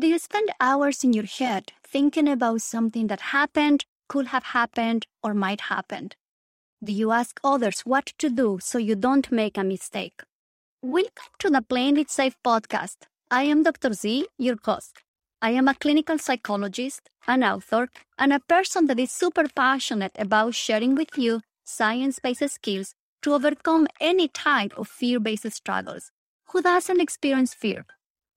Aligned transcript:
Do 0.00 0.06
you 0.06 0.18
spend 0.18 0.48
hours 0.58 1.04
in 1.04 1.12
your 1.12 1.26
head 1.26 1.72
thinking 1.86 2.26
about 2.26 2.62
something 2.62 3.08
that 3.08 3.20
happened, 3.36 3.84
could 4.08 4.28
have 4.28 4.44
happened, 4.44 5.06
or 5.22 5.34
might 5.34 5.60
happen? 5.72 6.12
Do 6.82 6.90
you 6.90 7.10
ask 7.10 7.38
others 7.44 7.80
what 7.80 8.14
to 8.16 8.30
do 8.30 8.60
so 8.62 8.78
you 8.78 8.94
don't 8.94 9.30
make 9.30 9.58
a 9.58 9.62
mistake? 9.62 10.22
Welcome 10.80 11.34
to 11.40 11.50
the 11.50 11.60
Playing 11.60 11.98
It 11.98 12.10
Safe 12.10 12.34
podcast. 12.42 12.96
I 13.30 13.42
am 13.42 13.62
Dr. 13.62 13.92
Z, 13.92 14.26
your 14.38 14.56
host. 14.64 15.02
I 15.42 15.50
am 15.50 15.68
a 15.68 15.74
clinical 15.74 16.16
psychologist, 16.16 17.10
an 17.26 17.44
author, 17.44 17.90
and 18.16 18.32
a 18.32 18.40
person 18.40 18.86
that 18.86 18.98
is 18.98 19.12
super 19.12 19.48
passionate 19.54 20.12
about 20.18 20.54
sharing 20.54 20.94
with 20.94 21.18
you 21.18 21.42
science 21.64 22.20
based 22.20 22.48
skills 22.48 22.94
to 23.20 23.34
overcome 23.34 23.86
any 24.00 24.28
type 24.28 24.72
of 24.78 24.88
fear 24.88 25.20
based 25.20 25.52
struggles. 25.52 26.10
Who 26.52 26.62
doesn't 26.62 27.02
experience 27.02 27.52
fear? 27.52 27.84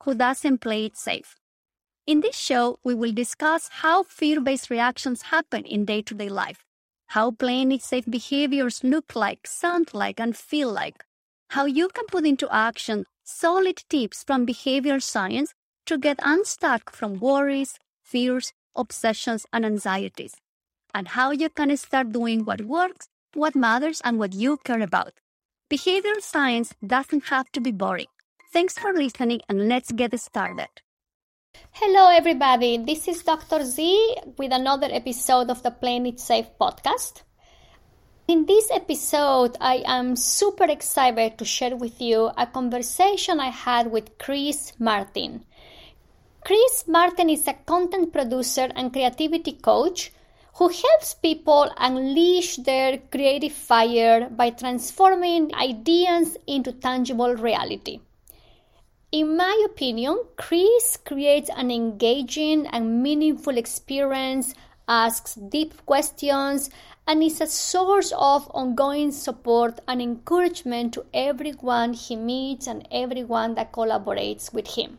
Who 0.03 0.13
doesn't 0.13 0.57
play 0.57 0.87
it 0.87 0.97
safe? 0.97 1.37
In 2.05 2.19
this 2.19 2.35
show, 2.37 2.79
we 2.83 2.93
will 2.93 3.13
discuss 3.13 3.69
how 3.71 4.03
fear 4.03 4.41
based 4.41 4.69
reactions 4.69 5.21
happen 5.21 5.63
in 5.63 5.85
day 5.85 6.01
to 6.01 6.13
day 6.13 6.27
life, 6.27 6.65
how 7.07 7.31
playing 7.31 7.71
it 7.71 7.81
safe 7.81 8.03
behaviors 8.09 8.83
look 8.83 9.15
like, 9.15 9.47
sound 9.47 9.93
like, 9.93 10.19
and 10.19 10.35
feel 10.35 10.69
like, 10.69 11.05
how 11.51 11.65
you 11.65 11.87
can 11.87 12.05
put 12.07 12.25
into 12.25 12.53
action 12.53 13.05
solid 13.23 13.83
tips 13.87 14.21
from 14.21 14.45
behavioral 14.45 15.01
science 15.01 15.53
to 15.85 15.97
get 15.97 16.19
unstuck 16.23 16.91
from 16.91 17.21
worries, 17.21 17.79
fears, 18.01 18.51
obsessions, 18.75 19.45
and 19.53 19.65
anxieties, 19.65 20.35
and 20.93 21.07
how 21.09 21.31
you 21.31 21.47
can 21.47 21.75
start 21.77 22.11
doing 22.11 22.43
what 22.43 22.63
works, 22.63 23.07
what 23.33 23.55
matters, 23.55 24.01
and 24.03 24.19
what 24.19 24.33
you 24.33 24.57
care 24.65 24.81
about. 24.81 25.13
Behavioral 25.71 26.19
science 26.21 26.73
doesn't 26.85 27.25
have 27.25 27.49
to 27.53 27.61
be 27.61 27.71
boring. 27.71 28.07
Thanks 28.51 28.77
for 28.77 28.91
listening, 28.91 29.39
and 29.47 29.69
let's 29.69 29.93
get 29.93 30.19
started. 30.19 30.67
Hello, 31.85 32.07
everybody. 32.07 32.77
This 32.77 33.09
is 33.09 33.23
Dr. 33.23 33.65
Z 33.65 34.15
with 34.37 34.53
another 34.53 34.87
episode 34.89 35.49
of 35.49 35.63
the 35.63 35.69
Playing 35.71 36.05
It 36.05 36.17
Safe 36.17 36.47
podcast. 36.57 37.23
In 38.25 38.45
this 38.45 38.71
episode, 38.71 39.57
I 39.59 39.83
am 39.85 40.15
super 40.15 40.63
excited 40.63 41.37
to 41.37 41.43
share 41.43 41.75
with 41.75 41.99
you 41.99 42.31
a 42.37 42.47
conversation 42.47 43.41
I 43.41 43.49
had 43.49 43.91
with 43.91 44.17
Chris 44.17 44.71
Martin. 44.79 45.43
Chris 46.45 46.85
Martin 46.87 47.29
is 47.29 47.45
a 47.47 47.53
content 47.53 48.13
producer 48.13 48.69
and 48.75 48.93
creativity 48.93 49.51
coach 49.51 50.13
who 50.55 50.69
helps 50.69 51.15
people 51.15 51.69
unleash 51.77 52.55
their 52.55 52.99
creative 53.11 53.51
fire 53.51 54.29
by 54.29 54.51
transforming 54.51 55.53
ideas 55.53 56.37
into 56.47 56.71
tangible 56.71 57.35
reality. 57.35 57.99
In 59.13 59.37
my 59.37 59.63
opinion, 59.63 60.23
Chris 60.37 60.97
creates 60.97 61.47
an 61.55 61.69
engaging 61.69 62.65
and 62.65 63.03
meaningful 63.03 63.59
experience, 63.59 64.55
asks 64.87 65.35
deep 65.35 65.85
questions, 65.85 66.71
and 67.05 67.21
is 67.21 67.39
a 67.39 67.45
source 67.45 68.11
of 68.17 68.49
ongoing 68.55 69.11
support 69.11 69.79
and 69.87 70.01
encouragement 70.01 70.95
to 70.95 71.05
everyone 71.13 71.93
he 71.93 72.15
meets 72.15 72.65
and 72.65 72.87
everyone 72.91 73.53
that 73.53 73.71
collaborates 73.71 74.51
with 74.51 74.69
him. 74.69 74.97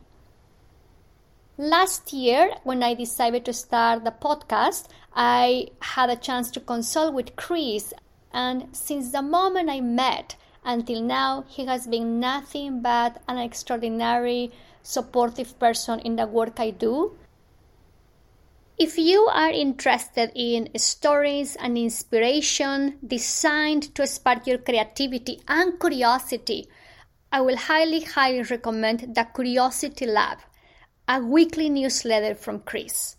Last 1.57 2.13
year, 2.13 2.51
when 2.63 2.83
I 2.83 2.93
decided 2.93 3.43
to 3.43 3.51
start 3.51 4.05
the 4.05 4.11
podcast, 4.11 4.87
I 5.13 5.67
had 5.81 6.09
a 6.09 6.15
chance 6.15 6.49
to 6.51 6.61
consult 6.61 7.13
with 7.13 7.35
Chris, 7.35 7.93
and 8.31 8.69
since 8.71 9.11
the 9.11 9.21
moment 9.21 9.69
I 9.69 9.81
met, 9.81 10.37
until 10.65 11.01
now, 11.01 11.45
he 11.47 11.65
has 11.67 11.87
been 11.87 12.19
nothing 12.19 12.81
but 12.81 13.21
an 13.27 13.37
extraordinary, 13.37 14.51
supportive 14.81 15.57
person 15.59 15.99
in 15.99 16.15
the 16.15 16.27
work 16.27 16.59
I 16.59 16.71
do. 16.71 17.17
If 18.77 18.97
you 18.97 19.27
are 19.31 19.51
interested 19.51 20.31
in 20.35 20.69
stories 20.77 21.55
and 21.55 21.77
inspiration 21.77 22.97
designed 23.05 23.95
to 23.95 24.05
spark 24.05 24.47
your 24.47 24.57
creativity 24.57 25.39
and 25.47 25.79
curiosity, 25.79 26.67
I 27.31 27.41
will 27.41 27.57
highly, 27.57 28.01
highly 28.01 28.41
recommend 28.43 29.15
the 29.15 29.27
Curiosity 29.33 30.05
Lab, 30.05 30.39
a 31.07 31.19
weekly 31.19 31.69
newsletter 31.69 32.35
from 32.35 32.59
Chris. 32.59 33.15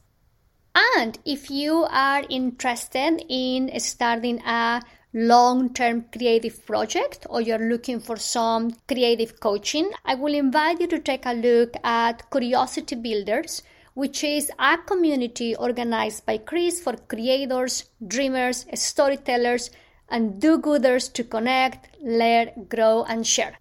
And 0.99 1.19
if 1.25 1.51
you 1.51 1.87
are 1.89 2.25
interested 2.29 3.25
in 3.29 3.71
starting 3.81 4.41
a 4.41 4.83
long 5.17 5.73
term 5.73 6.05
creative 6.13 6.65
project 6.67 7.27
or 7.31 7.41
you're 7.41 7.71
looking 7.71 7.99
for 7.99 8.19
some 8.19 8.71
creative 8.87 9.41
coaching, 9.41 9.91
I 10.05 10.15
will 10.15 10.35
invite 10.35 10.79
you 10.79 10.87
to 10.89 10.99
take 10.99 11.25
a 11.25 11.33
look 11.33 11.75
at 11.83 12.31
Curiosity 12.31 12.97
Builders, 12.97 13.63
which 13.95 14.23
is 14.23 14.53
a 14.59 14.77
community 14.77 15.57
organized 15.57 16.27
by 16.27 16.37
Chris 16.37 16.83
for 16.83 16.99
creators, 17.09 17.89
dreamers, 18.07 18.67
storytellers, 18.75 19.71
and 20.11 20.39
do 20.39 20.59
gooders 20.59 21.11
to 21.15 21.25
connect, 21.25 21.97
learn, 22.03 22.67
grow, 22.69 23.05
and 23.05 23.27
share. 23.27 23.57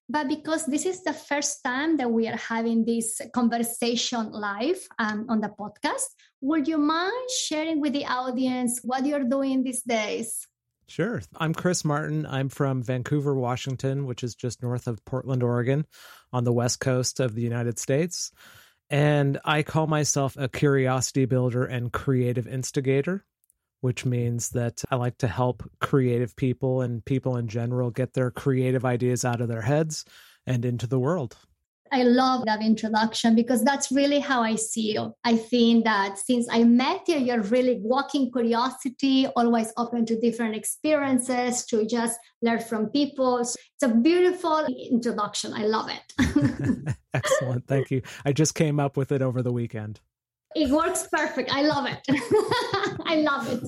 But 0.09 0.29
because 0.29 0.67
this 0.67 0.85
is 0.85 1.03
the 1.03 1.15
first 1.15 1.65
time 1.65 1.97
that 1.97 2.11
we 2.11 2.29
are 2.29 2.37
having 2.37 2.85
this 2.85 3.21
conversation 3.33 4.33
live 4.33 4.87
um, 4.99 5.27
on 5.31 5.41
the 5.41 5.49
podcast, 5.49 6.07
would 6.43 6.69
you 6.69 6.77
mind 6.77 7.31
sharing 7.31 7.81
with 7.81 7.95
the 7.95 8.05
audience 8.05 8.81
what 8.85 9.07
you're 9.07 9.25
doing 9.25 9.63
these 9.63 9.83
days? 9.83 10.47
Sure. 10.87 11.23
I'm 11.39 11.55
Chris 11.55 11.85
Martin. 11.85 12.27
I'm 12.27 12.51
from 12.51 12.83
Vancouver, 12.83 13.35
Washington, 13.35 14.05
which 14.05 14.23
is 14.23 14.35
just 14.35 14.63
north 14.63 14.87
of 14.87 15.03
Portland, 15.07 15.43
Oregon, 15.43 15.87
on 16.33 16.45
the 16.45 16.53
west 16.53 16.81
coast 16.81 17.21
of 17.21 17.35
the 17.35 17.41
United 17.43 17.79
States. 17.79 18.31
And 18.91 19.41
I 19.45 19.63
call 19.63 19.87
myself 19.87 20.37
a 20.37 20.49
curiosity 20.49 21.25
builder 21.25 21.65
and 21.65 21.93
creative 21.93 22.47
instigator, 22.47 23.25
which 23.81 24.05
means 24.05 24.51
that 24.51 24.83
I 24.91 24.97
like 24.97 25.19
to 25.19 25.29
help 25.29 25.69
creative 25.81 26.37
people 26.37 26.83
and 26.83 27.05
people 27.05 27.37
in 27.37 27.49
general 27.49 27.91
get 27.91 28.13
their 28.13 28.31
creative 28.31 28.85
ideas 28.85 29.25
out 29.25 29.41
of 29.41 29.49
their 29.49 29.63
heads 29.63 30.05
and 30.47 30.65
into 30.65 30.87
the 30.87 30.99
world. 30.99 31.37
I 31.93 32.03
love 32.03 32.45
that 32.47 32.63
introduction 32.63 33.35
because 33.35 33.63
that's 33.63 33.93
really 33.93 34.19
how 34.19 34.43
I 34.43 34.57
see 34.57 34.95
you. 34.95 35.15
I 35.25 35.37
think 35.37 35.85
that 35.85 36.19
since 36.19 36.49
I 36.51 36.65
met 36.65 37.09
you, 37.09 37.17
you're 37.17 37.43
really 37.43 37.79
walking 37.83 38.33
curiosity, 38.33 39.27
always 39.37 39.73
open 39.77 40.05
to 40.07 40.19
different 40.19 40.57
experiences, 40.57 41.65
to 41.67 41.87
just 41.87 42.19
learn 42.43 42.61
from 42.61 42.89
people. 42.89 43.45
So 43.45 43.57
it's 43.77 43.93
a 43.93 43.95
beautiful 43.95 44.67
introduction. 44.91 45.53
I 45.53 45.65
love 45.65 45.89
it. 45.91 46.97
Excellent. 47.15 47.67
Thank 47.67 47.91
you. 47.91 48.03
I 48.25 48.33
just 48.33 48.55
came 48.55 48.81
up 48.81 48.97
with 48.97 49.13
it 49.13 49.23
over 49.23 49.43
the 49.43 49.53
weekend. 49.53 50.01
It 50.55 50.71
works 50.71 51.09
perfect. 51.13 51.51
I 51.53 51.63
love 51.63 51.87
it. 51.87 52.01
I 53.07 53.17
love 53.17 53.49
it. 53.51 53.63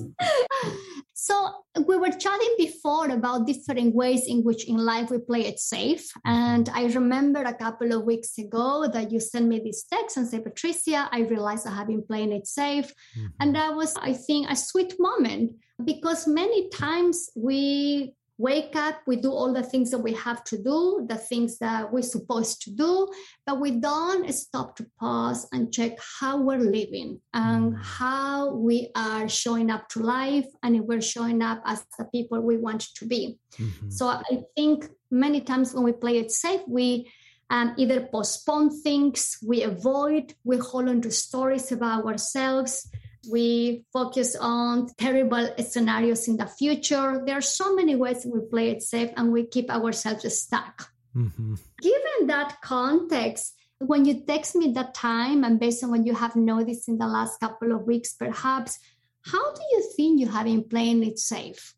So 1.19 1.51
we 1.85 1.97
were 1.97 2.11
chatting 2.11 2.55
before 2.57 3.09
about 3.09 3.47
different 3.47 3.95
ways 3.95 4.27
in 4.27 4.43
which 4.43 4.65
in 4.67 4.77
life 4.77 5.09
we 5.09 5.17
play 5.17 5.45
it 5.47 5.59
safe. 5.59 6.09
And 6.25 6.69
I 6.69 6.85
remember 6.85 7.41
a 7.41 7.53
couple 7.53 7.91
of 7.91 8.03
weeks 8.03 8.37
ago 8.37 8.87
that 8.93 9.11
you 9.11 9.19
sent 9.19 9.47
me 9.47 9.59
this 9.59 9.83
text 9.83 10.15
and 10.15 10.27
said, 10.27 10.43
Patricia, 10.43 11.09
I 11.11 11.21
realized 11.21 11.67
I 11.67 11.75
have 11.75 11.87
been 11.87 12.03
playing 12.03 12.31
it 12.31 12.47
safe. 12.47 12.93
Mm-hmm. 13.17 13.27
And 13.39 13.55
that 13.55 13.75
was, 13.75 13.95
I 13.95 14.13
think, 14.13 14.49
a 14.49 14.55
sweet 14.55 14.93
moment 14.99 15.55
because 15.83 16.27
many 16.27 16.69
times 16.69 17.29
we 17.35 18.13
wake 18.37 18.75
up, 18.75 19.01
we 19.07 19.15
do 19.15 19.31
all 19.31 19.51
the 19.51 19.63
things 19.63 19.89
that 19.91 19.97
we 19.97 20.13
have 20.13 20.43
to 20.45 20.57
do, 20.61 21.05
the 21.09 21.17
things 21.17 21.57
that 21.57 21.91
we're 21.91 22.01
supposed 22.01 22.61
to 22.61 22.71
do, 22.71 23.07
but 23.45 23.59
we 23.59 23.71
don't 23.71 24.31
stop 24.31 24.75
to 24.75 24.85
pause 24.99 25.47
and 25.51 25.73
check 25.73 25.97
how 26.19 26.39
we're 26.41 26.59
living 26.59 27.19
and 27.33 27.73
mm. 27.73 27.83
how 27.83 28.53
we 28.53 28.91
are 28.95 29.27
showing 29.27 29.71
up 29.71 29.89
to 29.89 29.99
life 29.99 30.45
and 30.61 30.75
if 30.75 30.83
we're 30.83 31.01
showing 31.01 31.41
up 31.41 31.61
as 31.65 31.83
the 31.97 32.05
people 32.05 32.39
we 32.39 32.57
want 32.57 32.81
to 32.95 33.05
be. 33.05 33.37
Mm-hmm. 33.57 33.89
So 33.89 34.07
I 34.07 34.43
think 34.55 34.87
many 35.09 35.41
times 35.41 35.73
when 35.73 35.83
we 35.83 35.93
play 35.93 36.19
it 36.19 36.31
safe, 36.31 36.61
we 36.67 37.11
um, 37.49 37.73
either 37.77 38.01
postpone 38.01 38.81
things, 38.81 39.37
we 39.45 39.63
avoid, 39.63 40.35
we 40.43 40.57
hold 40.57 40.89
on 40.89 41.01
to 41.01 41.11
stories 41.11 41.71
about 41.71 42.05
ourselves 42.05 42.87
we 43.29 43.85
focus 43.93 44.35
on 44.39 44.87
terrible 44.97 45.49
scenarios 45.59 46.27
in 46.27 46.37
the 46.37 46.47
future. 46.47 47.21
There 47.25 47.37
are 47.37 47.41
so 47.41 47.75
many 47.75 47.95
ways 47.95 48.25
we 48.25 48.41
play 48.49 48.71
it 48.71 48.83
safe 48.83 49.11
and 49.17 49.31
we 49.31 49.45
keep 49.45 49.69
ourselves 49.69 50.37
stuck. 50.37 50.89
Mm-hmm. 51.15 51.55
Given 51.81 52.27
that 52.27 52.57
context, 52.61 53.53
when 53.79 54.05
you 54.05 54.21
text 54.25 54.55
me 54.55 54.71
that 54.73 54.93
time 54.93 55.43
and 55.43 55.59
based 55.59 55.83
on 55.83 55.91
what 55.91 56.05
you 56.05 56.13
have 56.13 56.35
noticed 56.35 56.87
in 56.87 56.97
the 56.97 57.07
last 57.07 57.39
couple 57.39 57.71
of 57.71 57.81
weeks, 57.83 58.13
perhaps, 58.13 58.79
how 59.21 59.53
do 59.53 59.61
you 59.71 59.91
think 59.95 60.19
you 60.19 60.27
have 60.27 60.45
been 60.45 60.63
playing 60.63 61.03
it 61.03 61.19
safe? 61.19 61.75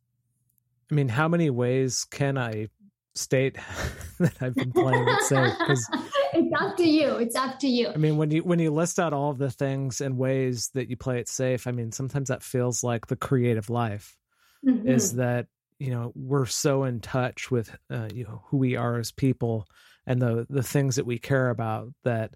I 0.91 0.95
mean, 0.95 1.09
how 1.09 1.27
many 1.27 1.49
ways 1.49 2.05
can 2.05 2.37
I 2.37 2.69
state 3.19 3.57
that 4.19 4.33
I've 4.41 4.55
been 4.55 4.71
playing 4.71 5.07
it 5.07 5.21
safe? 5.23 5.53
Because 5.59 5.87
it's 6.33 6.61
up 6.61 6.77
to 6.77 6.87
you. 6.87 7.15
It's 7.17 7.35
up 7.35 7.59
to 7.59 7.67
you. 7.67 7.89
I 7.89 7.97
mean, 7.97 8.17
when 8.17 8.31
you 8.31 8.43
when 8.43 8.59
you 8.59 8.71
list 8.71 8.99
out 8.99 9.13
all 9.13 9.31
of 9.31 9.37
the 9.37 9.51
things 9.51 10.01
and 10.01 10.17
ways 10.17 10.69
that 10.73 10.89
you 10.89 10.97
play 10.97 11.19
it 11.19 11.29
safe, 11.29 11.67
I 11.67 11.71
mean, 11.71 11.91
sometimes 11.91 12.29
that 12.29 12.43
feels 12.43 12.83
like 12.83 13.07
the 13.07 13.15
creative 13.15 13.69
life. 13.69 14.15
Mm-hmm. 14.65 14.89
Is 14.89 15.15
that 15.15 15.47
you 15.79 15.91
know 15.91 16.11
we're 16.15 16.45
so 16.45 16.83
in 16.83 16.99
touch 16.99 17.49
with 17.49 17.75
uh, 17.89 18.09
you 18.13 18.25
know 18.25 18.43
who 18.47 18.57
we 18.57 18.75
are 18.75 18.97
as 18.99 19.11
people 19.11 19.67
and 20.05 20.21
the 20.21 20.45
the 20.49 20.63
things 20.63 20.97
that 20.97 21.05
we 21.05 21.17
care 21.17 21.49
about 21.49 21.89
that 22.03 22.33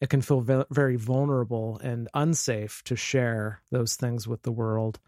it 0.00 0.08
can 0.08 0.22
feel 0.22 0.40
ve- 0.40 0.64
very 0.70 0.96
vulnerable 0.96 1.78
and 1.82 2.08
unsafe 2.14 2.82
to 2.84 2.96
share 2.96 3.62
those 3.70 3.96
things 3.96 4.26
with 4.26 4.42
the 4.42 4.52
world 4.52 4.98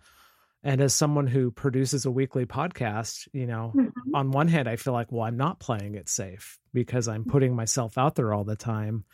and 0.62 0.80
as 0.80 0.92
someone 0.92 1.26
who 1.26 1.50
produces 1.50 2.04
a 2.04 2.10
weekly 2.10 2.44
podcast, 2.44 3.28
you 3.32 3.46
know, 3.46 3.72
mm-hmm. 3.74 4.14
on 4.14 4.32
one 4.32 4.48
hand, 4.48 4.68
I 4.68 4.76
feel 4.76 4.92
like, 4.92 5.12
well, 5.12 5.24
I'm 5.24 5.36
not 5.36 5.60
playing 5.60 5.94
it 5.94 6.08
safe 6.08 6.58
because 6.72 7.06
I'm 7.06 7.24
putting 7.24 7.54
myself 7.54 7.96
out 7.96 8.16
there 8.16 8.34
all 8.34 8.44
the 8.44 8.56
time. 8.56 9.04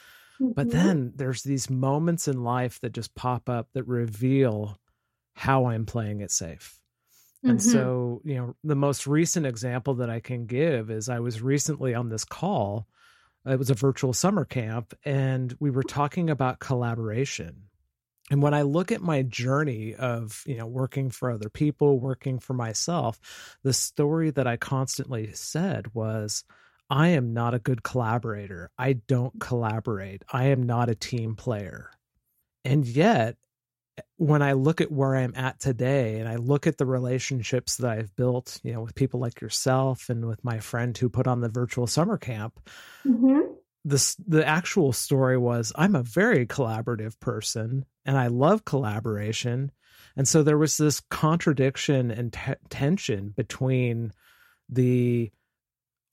Mm-hmm. 0.40 0.52
But 0.52 0.70
then 0.70 1.12
there's 1.14 1.42
these 1.42 1.68
moments 1.68 2.28
in 2.28 2.42
life 2.42 2.80
that 2.80 2.92
just 2.92 3.14
pop 3.14 3.48
up 3.48 3.68
that 3.74 3.86
reveal 3.86 4.78
how 5.34 5.66
I'm 5.66 5.84
playing 5.84 6.22
it 6.22 6.30
safe. 6.30 6.78
Mm-hmm. 7.38 7.50
And 7.50 7.62
so, 7.62 8.22
you 8.24 8.36
know, 8.36 8.56
the 8.64 8.74
most 8.74 9.06
recent 9.06 9.44
example 9.44 9.94
that 9.96 10.08
I 10.08 10.20
can 10.20 10.46
give 10.46 10.90
is 10.90 11.10
I 11.10 11.20
was 11.20 11.42
recently 11.42 11.94
on 11.94 12.08
this 12.08 12.24
call. 12.24 12.86
It 13.46 13.58
was 13.58 13.68
a 13.68 13.74
virtual 13.74 14.14
summer 14.14 14.46
camp, 14.46 14.94
and 15.04 15.54
we 15.60 15.70
were 15.70 15.82
talking 15.82 16.30
about 16.30 16.60
collaboration 16.60 17.64
and 18.30 18.42
when 18.42 18.54
i 18.54 18.62
look 18.62 18.92
at 18.92 19.02
my 19.02 19.22
journey 19.22 19.94
of 19.94 20.42
you 20.46 20.56
know 20.56 20.66
working 20.66 21.10
for 21.10 21.30
other 21.30 21.48
people 21.48 21.98
working 21.98 22.38
for 22.38 22.54
myself 22.54 23.20
the 23.62 23.72
story 23.72 24.30
that 24.30 24.46
i 24.46 24.56
constantly 24.56 25.32
said 25.32 25.92
was 25.94 26.44
i 26.90 27.08
am 27.08 27.32
not 27.32 27.54
a 27.54 27.58
good 27.58 27.82
collaborator. 27.82 28.70
I 28.78 28.94
don't 28.94 29.40
collaborate. 29.40 30.22
I 30.30 30.46
am 30.46 30.64
not 30.64 30.90
a 30.90 30.94
team 30.94 31.34
player. 31.34 31.90
And 32.64 32.86
yet 32.86 33.36
when 34.16 34.42
i 34.42 34.52
look 34.52 34.80
at 34.80 34.90
where 34.90 35.14
i'm 35.14 35.34
at 35.36 35.60
today 35.60 36.18
and 36.18 36.28
i 36.28 36.34
look 36.34 36.66
at 36.66 36.78
the 36.78 36.86
relationships 36.86 37.76
that 37.76 37.88
i've 37.88 38.14
built 38.16 38.60
you 38.64 38.72
know 38.72 38.80
with 38.80 38.94
people 38.96 39.20
like 39.20 39.40
yourself 39.40 40.08
and 40.08 40.26
with 40.26 40.42
my 40.42 40.58
friend 40.58 40.98
who 40.98 41.08
put 41.08 41.28
on 41.28 41.40
the 41.40 41.48
virtual 41.48 41.86
summer 41.86 42.18
camp 42.18 42.58
mm-hmm. 43.06 43.38
the 43.84 44.16
the 44.26 44.44
actual 44.44 44.92
story 44.92 45.38
was 45.38 45.72
I'm 45.76 45.94
a 45.94 46.02
very 46.02 46.44
collaborative 46.44 47.20
person 47.20 47.84
and 48.04 48.16
I 48.16 48.28
love 48.28 48.64
collaboration. 48.64 49.70
And 50.16 50.28
so 50.28 50.42
there 50.42 50.58
was 50.58 50.76
this 50.76 51.00
contradiction 51.10 52.10
and 52.10 52.32
t- 52.32 52.52
tension 52.68 53.30
between 53.30 54.12
the 54.68 55.30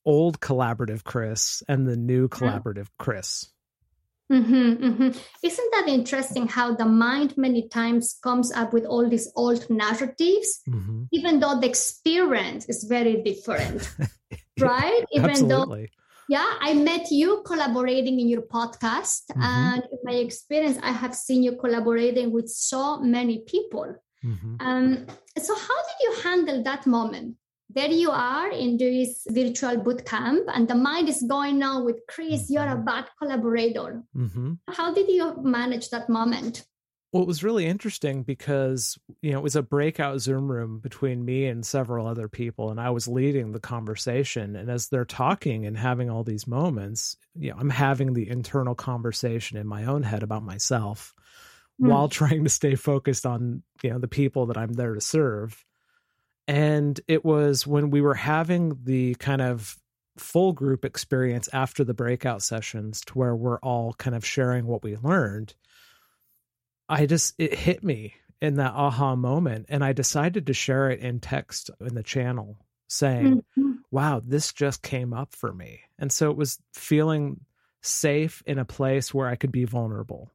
old 0.05 0.39
collaborative 0.39 1.03
Chris 1.03 1.61
and 1.67 1.87
the 1.87 1.97
new 1.97 2.27
collaborative 2.27 2.87
Chris. 2.97 3.51
Mm-hmm, 4.31 4.83
mm-hmm. 4.85 5.19
Isn't 5.43 5.71
that 5.73 5.85
interesting 5.89 6.47
how 6.47 6.73
the 6.73 6.85
mind 6.85 7.37
many 7.37 7.67
times 7.67 8.17
comes 8.23 8.51
up 8.53 8.71
with 8.71 8.85
all 8.85 9.07
these 9.09 9.29
old 9.35 9.69
narratives, 9.69 10.61
mm-hmm. 10.67 11.03
even 11.11 11.41
though 11.41 11.59
the 11.59 11.67
experience 11.67 12.65
is 12.69 12.85
very 12.85 13.21
different, 13.23 13.93
right? 14.59 15.03
Even 15.11 15.31
Absolutely. 15.31 15.81
though 15.81 16.00
yeah 16.31 16.53
i 16.61 16.73
met 16.73 17.11
you 17.11 17.41
collaborating 17.45 18.19
in 18.21 18.27
your 18.33 18.43
podcast 18.57 19.23
mm-hmm. 19.31 19.41
and 19.41 19.83
in 19.91 19.99
my 20.03 20.17
experience 20.27 20.77
i 20.81 20.93
have 21.03 21.13
seen 21.13 21.43
you 21.43 21.53
collaborating 21.63 22.31
with 22.31 22.47
so 22.49 22.99
many 23.01 23.39
people 23.53 23.93
mm-hmm. 24.23 24.55
um, 24.67 25.05
so 25.37 25.53
how 25.67 25.79
did 25.87 25.97
you 26.05 26.11
handle 26.23 26.63
that 26.63 26.87
moment 26.87 27.35
there 27.73 27.91
you 28.03 28.11
are 28.11 28.49
in 28.51 28.77
this 28.77 29.25
virtual 29.29 29.77
boot 29.77 30.05
camp 30.05 30.43
and 30.55 30.67
the 30.67 30.79
mind 30.89 31.09
is 31.09 31.21
going 31.35 31.59
now 31.59 31.83
with 31.83 31.99
chris 32.07 32.49
you're 32.49 32.63
a 32.63 32.75
mm-hmm. 32.75 32.91
bad 32.91 33.05
collaborator 33.19 34.01
mm-hmm. 34.15 34.53
how 34.69 34.93
did 34.93 35.09
you 35.09 35.35
manage 35.43 35.89
that 35.89 36.07
moment 36.09 36.65
well, 37.11 37.23
it 37.23 37.27
was 37.27 37.43
really 37.43 37.65
interesting 37.65 38.23
because, 38.23 38.97
you 39.21 39.31
know, 39.31 39.39
it 39.39 39.43
was 39.43 39.57
a 39.57 39.61
breakout 39.61 40.21
Zoom 40.21 40.49
room 40.49 40.79
between 40.79 41.25
me 41.25 41.45
and 41.45 41.65
several 41.65 42.07
other 42.07 42.29
people, 42.29 42.71
and 42.71 42.79
I 42.79 42.91
was 42.91 43.07
leading 43.07 43.51
the 43.51 43.59
conversation. 43.59 44.55
And 44.55 44.71
as 44.71 44.87
they're 44.87 45.03
talking 45.03 45.65
and 45.65 45.77
having 45.77 46.09
all 46.09 46.23
these 46.23 46.47
moments, 46.47 47.17
you 47.35 47.51
know, 47.51 47.57
I'm 47.59 47.69
having 47.69 48.13
the 48.13 48.29
internal 48.29 48.75
conversation 48.75 49.57
in 49.57 49.67
my 49.67 49.85
own 49.85 50.03
head 50.03 50.23
about 50.23 50.43
myself 50.43 51.13
mm. 51.81 51.89
while 51.89 52.07
trying 52.07 52.45
to 52.45 52.49
stay 52.49 52.75
focused 52.75 53.25
on, 53.25 53.61
you 53.83 53.89
know, 53.89 53.99
the 53.99 54.07
people 54.07 54.45
that 54.45 54.57
I'm 54.57 54.73
there 54.73 54.93
to 54.93 55.01
serve. 55.01 55.65
And 56.47 56.99
it 57.09 57.25
was 57.25 57.67
when 57.67 57.89
we 57.89 57.99
were 57.99 58.15
having 58.15 58.77
the 58.83 59.15
kind 59.15 59.41
of 59.41 59.77
full 60.17 60.53
group 60.53 60.85
experience 60.85 61.49
after 61.51 61.83
the 61.83 61.93
breakout 61.93 62.41
sessions 62.41 63.01
to 63.01 63.13
where 63.13 63.35
we're 63.35 63.59
all 63.59 63.93
kind 63.93 64.15
of 64.15 64.25
sharing 64.25 64.65
what 64.65 64.83
we 64.83 64.95
learned 64.97 65.55
I 66.91 67.05
just, 67.05 67.33
it 67.37 67.53
hit 67.53 67.83
me 67.83 68.15
in 68.41 68.55
that 68.55 68.73
aha 68.73 69.15
moment. 69.15 69.67
And 69.69 69.83
I 69.83 69.93
decided 69.93 70.47
to 70.47 70.53
share 70.53 70.89
it 70.89 70.99
in 70.99 71.19
text 71.19 71.69
in 71.79 71.95
the 71.95 72.03
channel 72.03 72.57
saying, 72.87 73.43
mm-hmm. 73.57 73.71
wow, 73.91 74.21
this 74.25 74.51
just 74.51 74.81
came 74.81 75.13
up 75.13 75.33
for 75.33 75.53
me. 75.53 75.81
And 75.97 76.11
so 76.11 76.29
it 76.29 76.37
was 76.37 76.59
feeling 76.73 77.39
safe 77.81 78.43
in 78.45 78.59
a 78.59 78.65
place 78.65 79.13
where 79.13 79.27
I 79.27 79.35
could 79.35 79.51
be 79.51 79.65
vulnerable. 79.65 80.31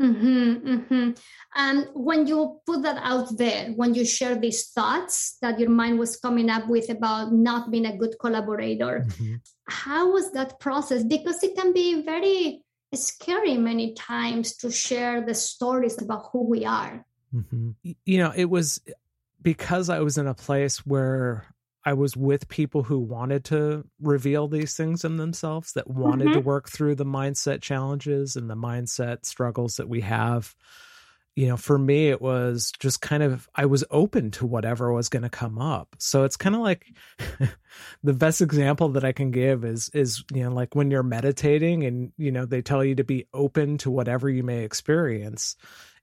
Mm-hmm, 0.00 0.68
mm-hmm. 0.68 1.10
And 1.54 1.88
when 1.94 2.26
you 2.26 2.60
put 2.66 2.82
that 2.82 2.98
out 3.00 3.38
there, 3.38 3.70
when 3.76 3.94
you 3.94 4.04
share 4.04 4.34
these 4.34 4.66
thoughts 4.70 5.38
that 5.40 5.60
your 5.60 5.70
mind 5.70 6.00
was 6.00 6.16
coming 6.16 6.50
up 6.50 6.68
with 6.68 6.90
about 6.90 7.32
not 7.32 7.70
being 7.70 7.86
a 7.86 7.96
good 7.96 8.16
collaborator, 8.18 9.06
mm-hmm. 9.06 9.36
how 9.68 10.12
was 10.12 10.32
that 10.32 10.58
process? 10.58 11.04
Because 11.04 11.42
it 11.44 11.56
can 11.56 11.72
be 11.72 12.02
very 12.02 12.63
scary 12.94 13.56
many 13.56 13.94
times 13.94 14.56
to 14.58 14.70
share 14.70 15.24
the 15.24 15.34
stories 15.34 16.00
about 16.00 16.28
who 16.32 16.42
we 16.48 16.64
are. 16.64 17.04
Mm-hmm. 17.34 17.70
You 18.04 18.18
know, 18.18 18.32
it 18.34 18.46
was 18.46 18.80
because 19.42 19.90
I 19.90 20.00
was 20.00 20.18
in 20.18 20.26
a 20.26 20.34
place 20.34 20.78
where 20.86 21.46
I 21.84 21.92
was 21.92 22.16
with 22.16 22.48
people 22.48 22.82
who 22.82 22.98
wanted 22.98 23.44
to 23.46 23.84
reveal 24.00 24.48
these 24.48 24.74
things 24.74 25.04
in 25.04 25.18
themselves, 25.18 25.72
that 25.74 25.88
wanted 25.90 26.28
mm-hmm. 26.28 26.34
to 26.34 26.40
work 26.40 26.68
through 26.70 26.94
the 26.94 27.04
mindset 27.04 27.60
challenges 27.60 28.36
and 28.36 28.48
the 28.48 28.56
mindset 28.56 29.26
struggles 29.26 29.76
that 29.76 29.88
we 29.88 30.00
have. 30.00 30.54
You 31.36 31.48
know, 31.48 31.56
for 31.56 31.76
me, 31.76 32.08
it 32.10 32.22
was 32.22 32.72
just 32.78 33.00
kind 33.00 33.22
of, 33.22 33.48
I 33.54 33.66
was 33.66 33.82
open 33.90 34.30
to 34.32 34.46
whatever 34.46 34.92
was 34.92 35.08
going 35.08 35.24
to 35.24 35.28
come 35.28 35.58
up. 35.58 35.96
So 35.98 36.22
it's 36.22 36.36
kind 36.36 36.54
of 36.54 36.60
like 36.60 36.86
the 38.04 38.12
best 38.12 38.40
example 38.40 38.90
that 38.90 39.04
I 39.04 39.10
can 39.10 39.32
give 39.32 39.64
is, 39.64 39.88
is, 39.94 40.22
you 40.32 40.44
know, 40.44 40.52
like 40.52 40.76
when 40.76 40.92
you're 40.92 41.02
meditating 41.02 41.84
and, 41.84 42.12
you 42.16 42.30
know, 42.30 42.46
they 42.46 42.62
tell 42.62 42.84
you 42.84 42.94
to 42.94 43.04
be 43.04 43.26
open 43.34 43.78
to 43.78 43.90
whatever 43.90 44.30
you 44.30 44.44
may 44.44 44.62
experience 44.62 45.56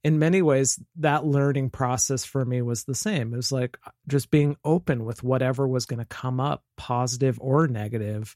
in 0.04 0.20
many 0.20 0.42
ways, 0.42 0.80
that 0.98 1.26
learning 1.26 1.70
process 1.70 2.26
for 2.26 2.44
me 2.44 2.62
was 2.62 2.84
the 2.84 2.96
same. 2.96 3.34
It 3.34 3.38
was 3.38 3.52
like 3.52 3.78
uh, 3.86 3.92
just 4.08 4.32
being 4.32 4.58
open 4.64 5.06
with 5.06 5.24
whatever 5.24 5.68
was 5.68 5.86
going 5.86 6.00
to 6.00 6.06
come 6.06 6.40
up, 6.40 6.64
positive 6.76 7.38
or 7.40 7.68
negative, 7.68 8.36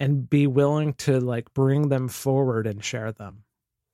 and 0.00 0.28
be 0.28 0.46
willing 0.46 0.94
to 0.94 1.20
like 1.20 1.52
bring 1.52 1.88
them 1.88 2.08
forward 2.08 2.66
and 2.66 2.82
share 2.82 3.12
them. 3.12 3.44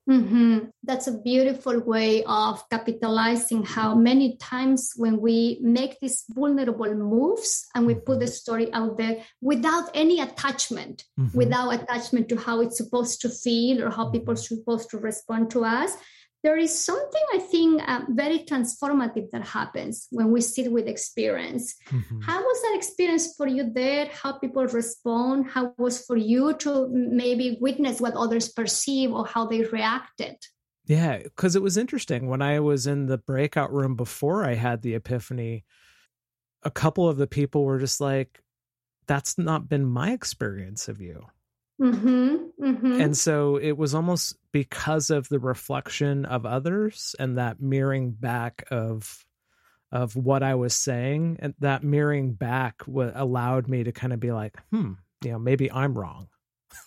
Mm-hmm. 0.09 0.71
That's 0.83 1.07
a 1.07 1.19
beautiful 1.19 1.79
way 1.81 2.25
of 2.25 2.69
capitalizing 2.71 3.63
how 3.63 3.95
many 3.95 4.37
times 4.37 4.93
when 4.97 5.21
we 5.21 5.59
make 5.63 6.01
these 6.01 6.25
vulnerable 6.29 6.93
moves 6.93 7.69
and 7.75 7.87
we 7.87 7.95
put 7.95 8.19
the 8.19 8.27
mm-hmm. 8.27 8.33
story 8.33 8.73
out 8.73 8.97
there 8.99 9.25
without 9.41 9.91
any 9.95 10.21
attachment, 10.21 11.05
mm-hmm. 11.19 11.37
without 11.37 11.71
attachment 11.71 12.29
to 12.31 12.37
how 12.37 12.61
it's 12.61 12.79
supposed 12.79 13.21
to 13.21 13.29
feel 13.29 13.85
or 13.85 13.91
how 13.91 14.11
people 14.11 14.33
are 14.33 14.37
mm-hmm. 14.37 14.57
supposed 14.57 14.91
to 14.91 14.99
respond 14.99 15.51
to 15.53 15.65
us, 15.65 15.97
there 16.43 16.57
is 16.57 16.77
something 16.77 17.23
I 17.35 17.39
think 17.39 17.83
uh, 17.87 18.01
very 18.09 18.41
transformative 18.41 19.31
that 19.31 19.47
happens 19.47 20.09
when 20.11 20.33
we 20.33 20.41
sit 20.41 20.73
with 20.73 20.89
experience. 20.89 21.75
Mm-hmm. 21.91 22.21
How 22.23 22.41
was 22.43 22.63
that 22.63 22.75
experience 22.77 23.35
for 23.37 23.47
you 23.47 23.71
there? 23.73 24.07
How 24.07 24.33
people 24.39 24.67
respond? 24.67 25.47
How 25.47 25.73
was 25.79 26.05
for 26.05 26.17
you 26.17 26.55
to 26.55 26.89
maybe 26.91 27.59
witness 27.61 28.01
what 28.01 28.15
others 28.15 28.49
perceive 28.49 29.13
or 29.13 29.25
how 29.27 29.47
they 29.47 29.63
reacted? 29.63 30.37
Yeah, 30.85 31.19
because 31.23 31.55
it 31.55 31.63
was 31.63 31.77
interesting 31.77 32.29
when 32.29 32.43
I 32.43 32.59
was 32.59 32.89
in 32.89 33.07
the 33.07 33.19
breakout 33.19 33.73
room 33.73 33.95
before 33.95 34.45
I 34.45 34.55
had 34.55 34.83
the 34.83 34.95
epiphany. 34.95 35.65
A 36.65 36.71
couple 36.71 37.09
of 37.09 37.19
the 37.19 37.29
people 37.29 37.65
were 37.65 37.79
just 37.79 38.01
like, 38.01 38.43
"That's 39.07 39.39
not 39.39 39.69
been 39.69 39.85
my 39.85 40.13
experience 40.13 40.89
of 40.89 41.01
you." 41.01 41.27
Mm-hmm, 41.83 42.65
mm-hmm. 42.65 43.01
And 43.01 43.17
so 43.17 43.57
it 43.57 43.73
was 43.73 43.95
almost 43.95 44.37
because 44.53 45.11
of 45.11 45.29
the 45.29 45.41
reflection 45.41 46.25
of 46.25 46.47
others 46.47 47.17
and 47.19 47.39
that 47.39 47.61
mirroring 47.61 48.13
back 48.13 48.65
of 48.71 49.25
of 49.91 50.17
what 50.17 50.43
I 50.43 50.55
was 50.55 50.75
saying, 50.75 51.37
and 51.41 51.55
that 51.59 51.85
mirroring 51.85 52.33
back 52.33 52.83
what 52.87 53.13
allowed 53.15 53.69
me 53.69 53.85
to 53.85 53.93
kind 53.93 54.15
of 54.15 54.21
be 54.21 54.33
like, 54.33 54.57
hmm, 54.71 54.93
you 55.23 55.33
know, 55.33 55.39
maybe 55.39 55.71
I'm 55.71 55.99
wrong. 55.99 56.29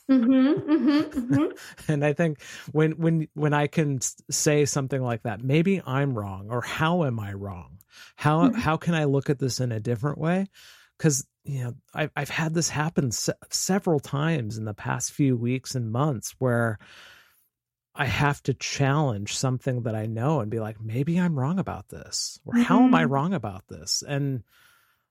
Mm-hmm, 0.10 0.72
mm-hmm, 0.72 1.34
mm-hmm. 1.34 1.46
and 1.92 2.04
I 2.04 2.14
think 2.14 2.42
when 2.72 2.94
when 2.94 3.28
when 3.34 3.54
I 3.54 3.68
can 3.68 4.00
say 4.32 4.66
something 4.66 5.02
like 5.02 5.24
that, 5.24 5.44
maybe 5.44 5.82
I'm 5.86 6.18
wrong, 6.18 6.48
or 6.50 6.62
how 6.62 7.04
am 7.04 7.20
I 7.20 7.34
wrong? 7.34 7.80
How 8.16 8.48
mm-hmm. 8.48 8.60
how 8.60 8.78
can 8.78 8.96
I 8.96 9.04
look 9.04 9.30
at 9.30 9.40
this 9.40 9.60
in 9.60 9.72
a 9.72 9.80
different 9.80 10.18
way? 10.18 10.48
Because 10.98 11.28
you 11.46 11.64
know 11.64 11.74
I've 11.94 12.12
I've 12.16 12.30
had 12.30 12.54
this 12.54 12.70
happen 12.70 13.12
se- 13.12 13.34
several 13.50 14.00
times 14.00 14.58
in 14.58 14.66
the 14.66 14.74
past 14.74 15.12
few 15.12 15.38
weeks 15.38 15.76
and 15.76 15.92
months 15.92 16.36
where 16.40 16.80
I 17.94 18.06
have 18.06 18.44
to 18.44 18.54
challenge 18.54 19.38
something 19.38 19.84
that 19.84 19.96
I 19.96 20.06
know 20.06 20.42
and 20.42 20.52
be 20.52 20.60
like, 20.60 20.82
maybe 20.82 21.18
I'm 21.18 21.40
wrong 21.40 21.60
about 21.60 21.88
this, 21.88 22.40
or 22.46 22.54
mm-hmm. 22.54 22.64
how 22.64 22.84
am 22.84 22.94
I 22.94 23.04
mm-hmm. 23.04 23.14
wrong 23.14 23.34
about 23.34 23.68
this? 23.70 24.04
And 24.06 24.44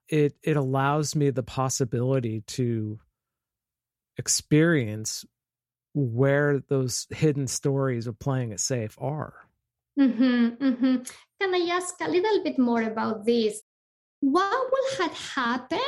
it 0.09 0.37
it 0.43 0.57
allows 0.57 1.17
me 1.17 1.31
the 1.31 1.43
possibility 1.43 2.43
to 2.43 2.99
experience 4.19 5.25
where 5.95 6.61
those 6.69 7.07
hidden 7.11 7.47
stories 7.47 8.07
of 8.07 8.19
playing 8.19 8.51
it 8.51 8.61
safe 8.61 8.99
are. 9.01 9.35
Mm-hmm, 9.99 10.65
mm-hmm. 10.65 10.97
Can 11.41 11.55
I 11.55 11.69
ask 11.73 11.95
a 12.01 12.11
little 12.11 12.43
bit 12.43 12.59
more 12.59 12.83
about 12.83 13.25
this? 13.25 13.63
What 14.21 14.71
would 14.73 14.99
have 15.01 15.17
happened 15.17 15.81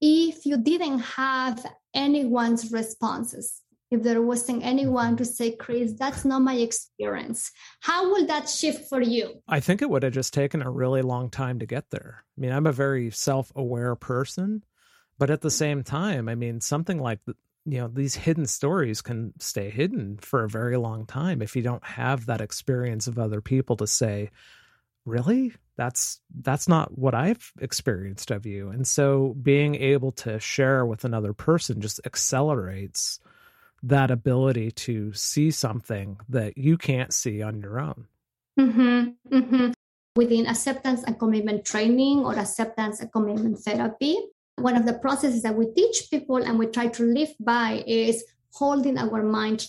if 0.00 0.46
you 0.46 0.56
didn't 0.56 1.00
have 1.00 1.64
anyone's 1.94 2.72
responses? 2.72 3.60
If 3.90 4.02
there 4.02 4.20
wasn't 4.20 4.64
anyone 4.64 5.08
mm-hmm. 5.08 5.16
to 5.16 5.24
say, 5.24 5.52
Chris, 5.52 5.92
that's 5.92 6.24
not 6.24 6.42
my 6.42 6.54
experience, 6.54 7.52
how 7.80 8.10
will 8.10 8.26
that 8.26 8.48
shift 8.48 8.88
for 8.88 9.00
you? 9.00 9.40
I 9.46 9.60
think 9.60 9.80
it 9.80 9.88
would 9.88 10.02
have 10.02 10.12
just 10.12 10.34
taken 10.34 10.60
a 10.60 10.70
really 10.70 11.02
long 11.02 11.30
time 11.30 11.60
to 11.60 11.66
get 11.66 11.90
there. 11.90 12.24
I 12.36 12.40
mean, 12.40 12.50
I'm 12.50 12.66
a 12.66 12.72
very 12.72 13.10
self 13.10 13.52
aware 13.54 13.94
person, 13.94 14.64
but 15.18 15.30
at 15.30 15.40
the 15.40 15.48
mm-hmm. 15.48 15.56
same 15.56 15.84
time, 15.84 16.28
I 16.28 16.34
mean, 16.34 16.60
something 16.60 16.98
like 16.98 17.20
you 17.66 17.78
know 17.78 17.88
these 17.88 18.14
hidden 18.14 18.46
stories 18.46 19.02
can 19.02 19.32
stay 19.40 19.70
hidden 19.70 20.18
for 20.18 20.44
a 20.44 20.48
very 20.48 20.76
long 20.76 21.04
time 21.04 21.42
if 21.42 21.56
you 21.56 21.62
don't 21.62 21.84
have 21.84 22.26
that 22.26 22.40
experience 22.40 23.08
of 23.08 23.18
other 23.18 23.40
people 23.40 23.76
to 23.76 23.88
say 23.88 24.30
really 25.04 25.52
that's 25.76 26.20
that's 26.40 26.68
not 26.68 26.96
what 26.96 27.14
i've 27.14 27.52
experienced 27.60 28.30
of 28.30 28.46
you 28.46 28.68
and 28.68 28.86
so 28.86 29.34
being 29.42 29.74
able 29.74 30.12
to 30.12 30.38
share 30.40 30.84
with 30.86 31.04
another 31.04 31.32
person 31.32 31.80
just 31.80 32.00
accelerates 32.04 33.20
that 33.82 34.10
ability 34.10 34.70
to 34.70 35.12
see 35.12 35.50
something 35.50 36.18
that 36.28 36.56
you 36.56 36.76
can't 36.76 37.12
see 37.12 37.42
on 37.42 37.60
your 37.60 37.78
own 37.78 38.06
mm-hmm, 38.58 39.36
mm-hmm. 39.36 39.70
within 40.16 40.46
acceptance 40.46 41.02
and 41.04 41.18
commitment 41.18 41.64
training 41.64 42.20
or 42.20 42.38
acceptance 42.38 43.00
and 43.00 43.12
commitment 43.12 43.58
therapy 43.58 44.16
one 44.56 44.76
of 44.76 44.86
the 44.86 44.94
processes 44.94 45.42
that 45.42 45.54
we 45.54 45.66
teach 45.72 46.08
people 46.10 46.36
and 46.36 46.58
we 46.58 46.66
try 46.66 46.86
to 46.88 47.02
live 47.02 47.32
by 47.40 47.84
is 47.86 48.24
holding 48.52 48.96
our 48.98 49.22
mind 49.22 49.60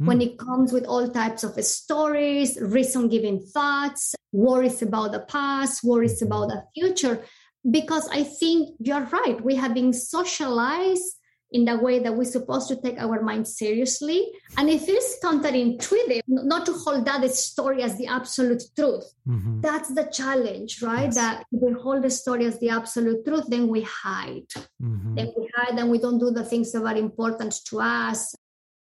lively 0.00 0.06
when 0.06 0.16
hmm. 0.16 0.22
it 0.22 0.38
comes 0.38 0.72
with 0.72 0.84
all 0.84 1.08
types 1.08 1.44
of 1.44 1.62
stories, 1.64 2.58
reason 2.60 3.08
giving 3.08 3.40
thoughts, 3.40 4.14
worries 4.32 4.82
about 4.82 5.12
the 5.12 5.20
past, 5.20 5.84
worries 5.84 6.22
about 6.22 6.48
the 6.48 6.62
future. 6.74 7.22
Because 7.70 8.08
I 8.08 8.24
think 8.24 8.70
you're 8.78 9.06
right. 9.12 9.38
We 9.42 9.56
have 9.56 9.74
been 9.74 9.92
socialized 9.92 11.16
in 11.52 11.64
the 11.64 11.76
way 11.76 11.98
that 11.98 12.14
we're 12.14 12.24
supposed 12.24 12.68
to 12.68 12.76
take 12.80 12.98
our 12.98 13.22
mind 13.22 13.46
seriously. 13.46 14.30
And 14.56 14.70
it 14.70 14.80
feels 14.82 15.16
counterintuitive 15.22 16.22
not 16.26 16.64
to 16.66 16.72
hold 16.72 17.04
that 17.06 17.28
story 17.32 17.82
as 17.82 17.98
the 17.98 18.06
absolute 18.06 18.62
truth. 18.76 19.12
Mm-hmm. 19.28 19.60
That's 19.60 19.92
the 19.94 20.04
challenge, 20.04 20.80
right? 20.82 21.06
Yes. 21.06 21.16
That 21.16 21.44
if 21.52 21.60
we 21.60 21.72
hold 21.72 22.02
the 22.02 22.10
story 22.10 22.46
as 22.46 22.58
the 22.60 22.70
absolute 22.70 23.24
truth, 23.26 23.46
then 23.48 23.68
we 23.68 23.82
hide. 23.82 24.48
Mm-hmm. 24.82 25.14
Then 25.16 25.32
we 25.36 25.50
hide 25.56 25.78
and 25.78 25.90
we 25.90 25.98
don't 25.98 26.18
do 26.18 26.30
the 26.30 26.44
things 26.44 26.72
that 26.72 26.84
are 26.84 26.96
important 26.96 27.60
to 27.66 27.80
us. 27.80 28.34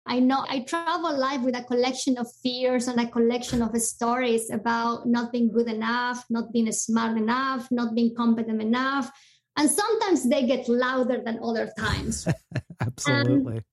I 0.07 0.21
know 0.21 0.45
I 0.49 0.61
travel 0.61 1.19
life 1.19 1.43
with 1.43 1.57
a 1.57 1.65
collection 1.65 2.17
of 2.17 2.29
fears 2.43 2.87
and 2.87 3.01
a 3.01 3.09
collection 3.09 3.61
of 3.61 3.77
stories 3.83 4.51
about 4.51 5.07
not 5.07 5.33
being 5.33 5.51
good 5.51 5.69
enough, 5.69 6.25
not 6.31 6.53
being 6.53 6.71
smart 6.71 7.17
enough, 7.17 7.69
not 7.73 7.95
being 7.95 8.15
competent 8.15 8.63
enough. 8.63 9.11
And 9.57 9.69
sometimes 9.69 10.29
they 10.29 10.47
get 10.47 10.69
louder 10.69 11.23
than 11.25 11.41
other 11.43 11.73
times. 11.77 12.29
Absolutely. 12.81 13.57
And 13.57 13.65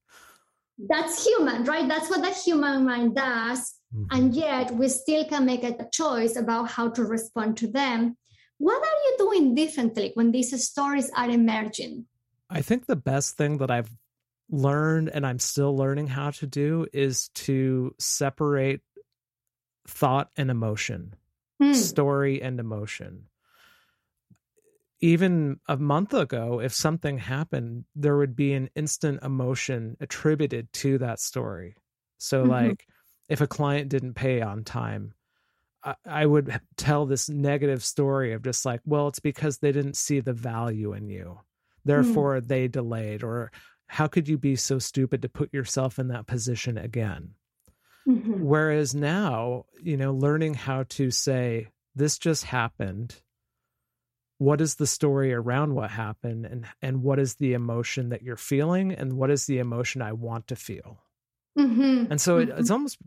that's 0.90 1.26
human, 1.26 1.66
right? 1.66 1.88
That's 1.88 2.10
what 2.10 2.24
the 2.24 2.32
human 2.32 2.86
mind 2.86 3.16
does. 3.16 3.76
Mm-hmm. 3.96 4.06
And 4.12 4.34
yet 4.34 4.72
we 4.72 4.90
still 4.90 5.26
can 5.26 5.46
make 5.46 5.64
a 5.64 5.88
choice 5.92 6.36
about 6.36 6.72
how 6.72 6.90
to 6.90 7.04
respond 7.04 7.58
to 7.58 7.68
them. 7.68 8.18
What 8.58 8.82
are 8.82 9.00
you 9.06 9.16
doing 9.20 9.56
differently 9.56 10.12
when 10.16 10.32
these 10.32 10.50
stories 10.66 11.12
are 11.16 11.30
emerging? 11.30 12.06
I 12.50 12.62
think 12.62 12.86
the 12.86 12.96
best 12.96 13.38
thing 13.38 13.58
that 13.58 13.70
I've 13.70 13.92
learned 14.50 15.10
and 15.10 15.26
I'm 15.26 15.40
still 15.40 15.76
learning 15.76 16.08
how 16.08 16.32
to 16.32 16.48
do 16.48 16.88
is 16.94 17.30
to 17.36 17.96
separate 18.00 18.82
thought 19.88 20.30
and 20.38 20.50
emotion, 20.50 21.16
hmm. 21.60 21.74
story 21.74 22.42
and 22.42 22.60
emotion. 22.60 23.26
Even 25.02 25.60
a 25.68 25.76
month 25.76 26.14
ago, 26.14 26.62
if 26.62 26.74
something 26.74 27.18
happened, 27.18 27.84
there 27.96 28.16
would 28.16 28.36
be 28.36 28.54
an 28.54 28.70
instant 28.76 29.22
emotion 29.22 29.98
attributed 30.00 30.72
to 30.72 30.98
that 31.00 31.20
story. 31.20 31.76
So, 32.20 32.42
mm-hmm. 32.42 32.52
like, 32.52 32.88
if 33.28 33.42
a 33.42 33.48
client 33.48 33.90
didn't 33.90 34.14
pay 34.14 34.42
on 34.42 34.64
time, 34.64 35.14
I, 35.84 35.96
I 36.06 36.26
would 36.26 36.58
tell 36.78 37.06
this 37.06 37.28
negative 37.28 37.84
story 37.84 38.32
of 38.32 38.44
just 38.44 38.66
like, 38.66 38.80
well, 38.86 39.10
it's 39.10 39.20
because 39.20 39.58
they 39.58 39.74
didn't 39.74 39.98
see 39.98 40.22
the 40.22 40.32
value 40.32 40.94
in 40.94 41.10
you 41.10 41.40
hmm. 41.84 41.90
therefore 41.90 42.40
mm. 42.40 42.48
they 42.48 42.68
delayed 42.70 43.24
or 43.24 43.52
how 43.94 44.08
could 44.08 44.28
you 44.28 44.40
be 44.40 44.56
so 44.56 44.80
stupid 44.80 45.22
to 45.22 45.30
put 45.30 45.54
yourself 45.54 46.00
in 46.00 46.08
that 46.08 46.26
position 46.26 46.80
again? 46.80 47.36
Mm-hmm. 48.08 48.44
Whereas 48.44 48.96
now, 48.96 49.66
you 49.84 49.98
know, 49.98 50.12
learning 50.12 50.56
how 50.56 50.86
to 50.90 51.12
say, 51.12 51.68
this 51.94 52.18
just 52.18 52.46
happened. 52.46 53.22
What 54.40 54.62
is 54.62 54.76
the 54.76 54.88
story 54.88 55.32
around 55.32 55.76
what 55.76 55.92
happened 55.92 56.48
and 56.48 56.66
and 56.82 57.04
what 57.04 57.20
is 57.20 57.36
the 57.36 57.54
emotion 57.54 58.10
that 58.10 58.24
you're 58.24 58.36
feeling 58.36 58.94
and 58.94 59.14
what 59.14 59.30
is 59.30 59.46
the 59.46 59.60
emotion 59.60 60.02
I 60.02 60.14
want 60.14 60.48
to 60.48 60.56
feel? 60.56 60.98
Mm-hmm. 61.56 62.12
And 62.12 62.20
so 62.20 62.40
it, 62.40 62.50
it's 62.50 62.62
mm-hmm. 62.62 62.74
almost 62.74 62.98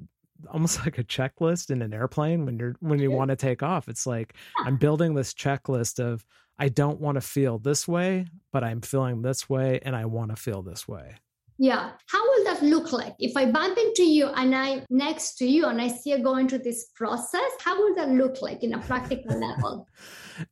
almost 0.52 0.78
like 0.84 0.98
a 0.98 1.04
checklist 1.04 1.70
in 1.70 1.82
an 1.82 1.94
airplane 1.94 2.46
when 2.46 2.60
you're 2.60 2.76
when 2.78 3.00
you 3.00 3.10
want 3.10 3.30
to 3.30 3.36
take 3.36 3.64
off. 3.64 3.88
It's 3.88 4.06
like 4.06 4.34
I'm 4.64 4.76
building 4.76 5.14
this 5.14 5.34
checklist 5.34 5.98
of 5.98 6.24
I 6.58 6.68
don't 6.68 7.00
want 7.00 7.16
to 7.16 7.20
feel 7.20 7.58
this 7.58 7.86
way, 7.86 8.26
but 8.52 8.64
I'm 8.64 8.80
feeling 8.80 9.22
this 9.22 9.48
way 9.48 9.80
and 9.82 9.94
I 9.94 10.06
want 10.06 10.30
to 10.30 10.36
feel 10.36 10.62
this 10.62 10.88
way. 10.88 11.16
Yeah. 11.58 11.92
How 12.06 12.22
will 12.22 12.44
that 12.44 12.62
look 12.62 12.92
like? 12.92 13.14
If 13.18 13.36
I 13.36 13.50
bump 13.50 13.78
into 13.78 14.04
you 14.04 14.26
and 14.26 14.54
I'm 14.54 14.84
next 14.90 15.38
to 15.38 15.46
you 15.46 15.66
and 15.66 15.80
I 15.80 15.88
see 15.88 16.10
you 16.10 16.18
going 16.22 16.48
through 16.48 16.58
this 16.60 16.86
process, 16.94 17.50
how 17.64 17.78
will 17.78 17.94
that 17.94 18.10
look 18.10 18.42
like 18.42 18.62
in 18.62 18.74
a 18.74 18.78
practical 18.78 19.38
level? 19.40 19.88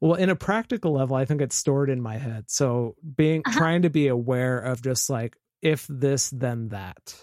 well, 0.00 0.14
in 0.14 0.30
a 0.30 0.36
practical 0.36 0.92
level, 0.92 1.16
I 1.16 1.24
think 1.24 1.40
it's 1.40 1.56
stored 1.56 1.90
in 1.90 2.00
my 2.00 2.16
head. 2.16 2.44
So 2.48 2.96
being 3.16 3.42
uh-huh. 3.46 3.58
trying 3.58 3.82
to 3.82 3.90
be 3.90 4.08
aware 4.08 4.58
of 4.58 4.82
just 4.82 5.10
like 5.10 5.36
if 5.60 5.86
this, 5.88 6.30
then 6.30 6.68
that. 6.68 7.14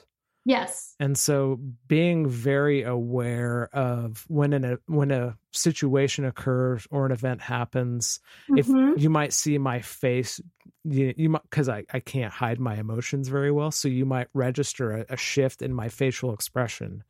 Yes. 0.44 0.96
And 1.00 1.18
so 1.18 1.60
being 1.88 2.28
very 2.28 2.82
aware 2.82 3.70
of 3.74 4.26
when 4.28 4.54
a 4.54 4.78
when 4.88 5.12
a 5.12 5.38
situation 5.52 6.26
occurs 6.26 6.88
or 6.90 7.06
an 7.06 7.12
event 7.12 7.42
happens, 7.42 8.20
mm-hmm. 8.50 8.58
if 8.58 9.02
you 9.02 9.10
might 9.10 9.34
see 9.34 9.58
my 9.60 9.82
face 9.82 10.42
you, 10.84 11.14
you 11.16 11.30
might 11.30 11.44
because 11.44 11.70
I, 11.70 11.86
I 11.92 12.00
can't 12.00 12.34
hide 12.34 12.60
my 12.60 12.76
emotions 12.76 13.28
very 13.28 13.52
well 13.52 13.72
so 13.72 13.88
you 13.88 14.06
might 14.06 14.28
register 14.34 14.92
a, 14.92 15.06
a 15.14 15.18
shift 15.18 15.62
in 15.62 15.74
my 15.74 15.90
facial 15.90 16.34
expression 16.34 17.04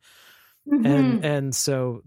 mm-hmm. 0.70 0.86
and 0.86 1.24
and 1.24 1.54
so 1.54 2.02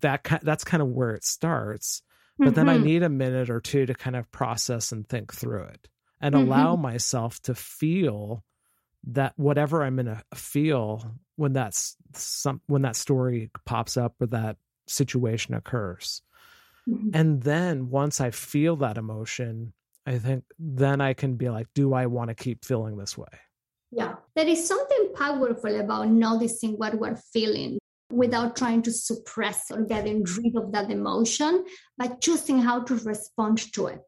that 0.00 0.40
that's 0.42 0.64
kind 0.64 0.82
of 0.82 0.88
where 0.88 1.14
it 1.14 1.24
starts 1.24 2.02
but 2.38 2.46
mm-hmm. 2.46 2.54
then 2.54 2.68
i 2.68 2.74
mm-hmm. 2.74 2.84
need 2.84 3.02
a 3.02 3.08
minute 3.08 3.50
or 3.50 3.60
two 3.60 3.86
to 3.86 3.94
kind 3.94 4.16
of 4.16 4.30
process 4.30 4.92
and 4.92 5.08
think 5.08 5.32
through 5.32 5.64
it 5.64 5.88
and 6.20 6.34
mm-hmm. 6.34 6.46
allow 6.46 6.76
myself 6.76 7.40
to 7.42 7.54
feel 7.54 8.44
that 9.04 9.32
whatever 9.36 9.82
i'm 9.82 9.96
gonna 9.96 10.22
feel 10.34 11.14
when 11.36 11.52
that's 11.52 11.96
some 12.14 12.60
when 12.66 12.82
that 12.82 12.96
story 12.96 13.50
pops 13.64 13.96
up 13.96 14.14
or 14.20 14.26
that 14.26 14.56
situation 14.86 15.54
occurs 15.54 16.22
mm-hmm. 16.88 17.10
and 17.14 17.42
then 17.42 17.90
once 17.90 18.20
i 18.20 18.30
feel 18.30 18.76
that 18.76 18.98
emotion 18.98 19.72
I 20.08 20.18
think 20.18 20.44
then 20.58 21.02
I 21.02 21.12
can 21.12 21.34
be 21.34 21.50
like, 21.50 21.66
do 21.74 21.92
I 21.92 22.06
want 22.06 22.28
to 22.28 22.34
keep 22.34 22.64
feeling 22.64 22.96
this 22.96 23.18
way? 23.18 23.28
Yeah. 23.90 24.14
There 24.34 24.46
is 24.46 24.66
something 24.66 25.12
powerful 25.14 25.78
about 25.78 26.08
noticing 26.08 26.78
what 26.78 26.94
we're 26.94 27.20
feeling 27.32 27.78
without 28.10 28.56
trying 28.56 28.80
to 28.82 28.92
suppress 28.92 29.70
or 29.70 29.82
getting 29.82 30.24
rid 30.24 30.56
of 30.56 30.72
that 30.72 30.90
emotion, 30.90 31.66
but 31.98 32.22
choosing 32.22 32.58
how 32.58 32.84
to 32.84 32.94
respond 32.94 33.58
to 33.74 33.88
it. 33.88 34.00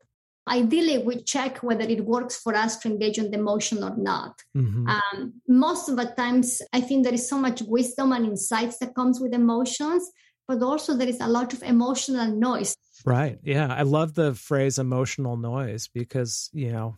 Ideally, 0.49 0.99
we 0.99 1.23
check 1.23 1.59
whether 1.59 1.85
it 1.85 2.05
works 2.05 2.37
for 2.37 2.55
us 2.55 2.79
to 2.79 2.89
engage 2.89 3.19
on 3.19 3.31
the 3.31 3.39
emotion 3.39 3.85
or 3.85 3.97
not. 3.97 4.41
Mm-hmm. 4.57 4.89
Um, 4.89 5.35
most 5.49 5.89
of 5.89 5.97
the 5.97 6.07
times, 6.17 6.61
I 6.73 6.81
think 6.81 7.05
there 7.05 7.15
is 7.15 7.29
so 7.29 7.39
much 7.39 7.63
wisdom 7.63 8.13
and 8.13 8.25
insights 8.27 8.79
that 8.79 8.95
comes 8.95 9.21
with 9.21 9.33
emotions, 9.35 10.11
but 10.49 10.63
also 10.63 10.97
there 10.97 11.09
is 11.09 11.21
a 11.21 11.29
lot 11.29 11.53
of 11.53 11.63
emotional 11.63 12.27
noise 12.27 12.75
Right. 13.05 13.39
Yeah. 13.43 13.73
I 13.73 13.83
love 13.83 14.15
the 14.15 14.35
phrase 14.35 14.79
emotional 14.79 15.37
noise 15.37 15.89
because, 15.89 16.51
you 16.53 16.73
know, 16.73 16.97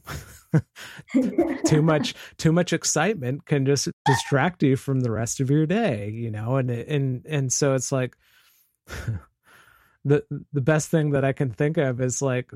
too 1.67 1.83
much 1.83 2.15
too 2.39 2.53
much 2.53 2.73
excitement 2.73 3.47
can 3.47 3.65
just 3.65 3.89
distract 4.05 4.63
you 4.63 4.77
from 4.77 5.01
the 5.01 5.11
rest 5.11 5.41
of 5.41 5.51
your 5.51 5.67
day, 5.67 6.11
you 6.11 6.31
know, 6.31 6.57
and 6.57 6.71
and 6.71 7.25
and 7.27 7.53
so 7.53 7.75
it's 7.75 7.93
like 7.93 8.17
the 10.05 10.25
the 10.53 10.61
best 10.61 10.89
thing 10.89 11.11
that 11.11 11.25
I 11.25 11.33
can 11.33 11.51
think 11.51 11.77
of 11.77 12.01
is 12.01 12.21
like 12.21 12.51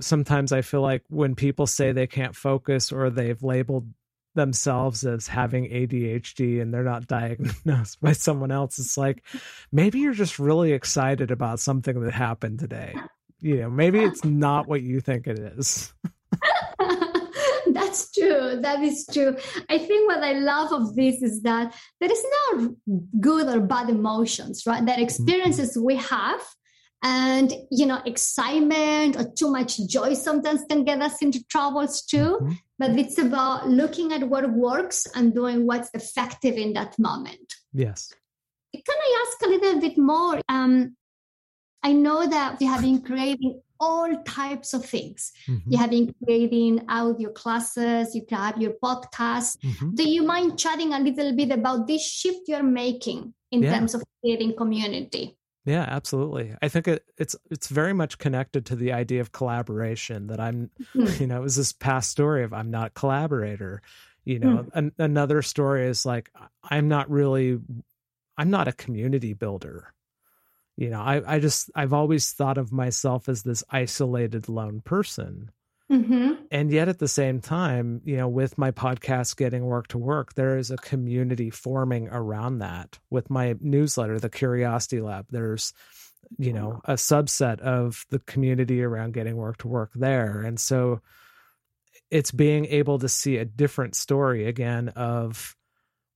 sometimes 0.00 0.52
I 0.52 0.62
feel 0.62 0.82
like 0.82 1.02
when 1.08 1.34
people 1.34 1.66
say 1.66 1.92
they 1.92 2.06
can't 2.06 2.36
focus 2.36 2.92
or 2.92 3.10
they've 3.10 3.42
labeled 3.42 3.88
themselves 4.34 5.04
as 5.04 5.26
having 5.26 5.64
ADHD 5.64 6.62
and 6.62 6.72
they're 6.72 6.84
not 6.84 7.06
diagnosed 7.08 8.00
by 8.00 8.12
someone 8.12 8.50
else. 8.50 8.78
It's 8.78 8.96
like 8.96 9.22
maybe 9.72 9.98
you're 9.98 10.14
just 10.14 10.38
really 10.38 10.72
excited 10.72 11.30
about 11.30 11.60
something 11.60 12.00
that 12.00 12.12
happened 12.12 12.60
today. 12.60 12.94
You 13.40 13.62
know, 13.62 13.70
maybe 13.70 14.00
it's 14.00 14.24
not 14.24 14.66
what 14.66 14.82
you 14.82 15.00
think 15.00 15.26
it 15.26 15.38
is. 15.38 15.92
That's 17.70 18.10
true. 18.12 18.58
That 18.60 18.80
is 18.80 19.06
true. 19.12 19.36
I 19.68 19.78
think 19.78 20.08
what 20.08 20.22
I 20.24 20.32
love 20.32 20.72
of 20.72 20.96
this 20.96 21.22
is 21.22 21.42
that 21.42 21.74
there 22.00 22.10
is 22.10 22.24
no 22.52 22.76
good 23.20 23.46
or 23.46 23.60
bad 23.60 23.90
emotions, 23.90 24.64
right? 24.66 24.84
That 24.84 24.94
mm-hmm. 24.94 25.04
experiences 25.04 25.78
we 25.78 25.96
have 25.96 26.40
and 27.02 27.52
you 27.70 27.86
know 27.86 28.00
excitement 28.06 29.16
or 29.16 29.30
too 29.36 29.50
much 29.50 29.78
joy 29.86 30.14
sometimes 30.14 30.64
can 30.68 30.84
get 30.84 31.00
us 31.00 31.22
into 31.22 31.42
troubles 31.44 32.02
too 32.02 32.38
mm-hmm. 32.40 32.52
but 32.78 32.90
it's 32.98 33.18
about 33.18 33.68
looking 33.68 34.12
at 34.12 34.28
what 34.28 34.50
works 34.50 35.06
and 35.14 35.34
doing 35.34 35.66
what's 35.66 35.90
effective 35.94 36.56
in 36.56 36.72
that 36.72 36.98
moment 36.98 37.54
yes 37.72 38.12
can 38.72 38.82
i 38.88 39.24
ask 39.26 39.46
a 39.46 39.48
little 39.48 39.80
bit 39.80 39.96
more 39.96 40.40
um, 40.48 40.96
i 41.84 41.92
know 41.92 42.26
that 42.26 42.60
you 42.60 42.66
have 42.66 42.82
been 42.82 43.00
creating 43.00 43.60
all 43.80 44.12
types 44.24 44.74
of 44.74 44.84
things 44.84 45.32
mm-hmm. 45.46 45.70
you 45.70 45.78
have 45.78 45.90
been 45.90 46.12
creating 46.24 46.84
audio 46.88 47.30
classes 47.30 48.12
you 48.12 48.24
have 48.28 48.60
your 48.60 48.72
podcast 48.82 49.56
mm-hmm. 49.58 49.94
do 49.94 50.08
you 50.08 50.24
mind 50.24 50.58
chatting 50.58 50.92
a 50.94 50.98
little 50.98 51.34
bit 51.36 51.52
about 51.52 51.86
this 51.86 52.04
shift 52.04 52.40
you're 52.48 52.64
making 52.64 53.32
in 53.52 53.62
yeah. 53.62 53.72
terms 53.72 53.94
of 53.94 54.02
creating 54.20 54.54
community 54.56 55.37
yeah, 55.68 55.84
absolutely. 55.86 56.54
I 56.62 56.68
think 56.68 56.88
it, 56.88 57.04
it's 57.18 57.36
it's 57.50 57.68
very 57.68 57.92
much 57.92 58.16
connected 58.16 58.64
to 58.66 58.76
the 58.76 58.92
idea 58.92 59.20
of 59.20 59.32
collaboration. 59.32 60.28
That 60.28 60.40
I'm, 60.40 60.70
mm. 60.94 61.20
you 61.20 61.26
know, 61.26 61.36
it 61.36 61.42
was 61.42 61.56
this 61.56 61.72
past 61.72 62.10
story 62.10 62.42
of 62.42 62.54
I'm 62.54 62.70
not 62.70 62.86
a 62.88 62.90
collaborator. 62.90 63.82
You 64.24 64.38
know, 64.38 64.48
mm. 64.48 64.70
an, 64.72 64.92
another 64.98 65.42
story 65.42 65.86
is 65.86 66.06
like 66.06 66.30
I'm 66.62 66.88
not 66.88 67.10
really, 67.10 67.58
I'm 68.38 68.50
not 68.50 68.68
a 68.68 68.72
community 68.72 69.34
builder. 69.34 69.92
You 70.76 70.88
know, 70.88 71.02
I 71.02 71.34
I 71.34 71.38
just 71.38 71.70
I've 71.74 71.92
always 71.92 72.32
thought 72.32 72.56
of 72.56 72.72
myself 72.72 73.28
as 73.28 73.42
this 73.42 73.62
isolated 73.68 74.48
lone 74.48 74.80
person. 74.80 75.50
Mm-hmm. 75.90 76.32
And 76.50 76.70
yet 76.70 76.88
at 76.88 76.98
the 76.98 77.08
same 77.08 77.40
time, 77.40 78.02
you 78.04 78.16
know, 78.16 78.28
with 78.28 78.58
my 78.58 78.70
podcast 78.70 79.36
getting 79.36 79.64
work 79.64 79.88
to 79.88 79.98
work, 79.98 80.34
there 80.34 80.58
is 80.58 80.70
a 80.70 80.76
community 80.76 81.48
forming 81.48 82.08
around 82.08 82.58
that. 82.58 82.98
With 83.08 83.30
my 83.30 83.56
newsletter, 83.60 84.18
the 84.18 84.28
Curiosity 84.28 85.00
Lab, 85.00 85.26
there's 85.30 85.72
you 86.36 86.52
know 86.52 86.80
a 86.84 86.94
subset 86.94 87.60
of 87.60 88.04
the 88.10 88.18
community 88.18 88.82
around 88.82 89.14
getting 89.14 89.36
work 89.36 89.56
to 89.58 89.68
work 89.68 89.90
there 89.94 90.42
and 90.42 90.60
so 90.60 91.00
it's 92.10 92.32
being 92.32 92.66
able 92.66 92.98
to 92.98 93.08
see 93.08 93.36
a 93.36 93.44
different 93.44 93.94
story 93.94 94.46
again 94.46 94.88
of 94.90 95.56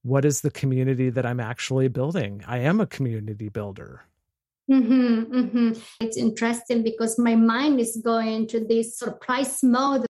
what 0.02 0.24
is 0.24 0.40
the 0.40 0.50
community 0.50 1.08
that 1.08 1.24
i'm 1.24 1.40
actually 1.40 1.88
building 1.88 2.42
i 2.46 2.58
am 2.58 2.80
a 2.80 2.86
community 2.86 3.48
builder 3.48 4.02
Mm-hmm, 4.70 5.34
mm-hmm. 5.34 5.72
It's 6.00 6.16
interesting 6.16 6.82
because 6.82 7.18
my 7.18 7.34
mind 7.34 7.80
is 7.80 8.00
going 8.02 8.46
to 8.48 8.60
this 8.64 8.98
surprise 8.98 9.62
mode. 9.62 10.06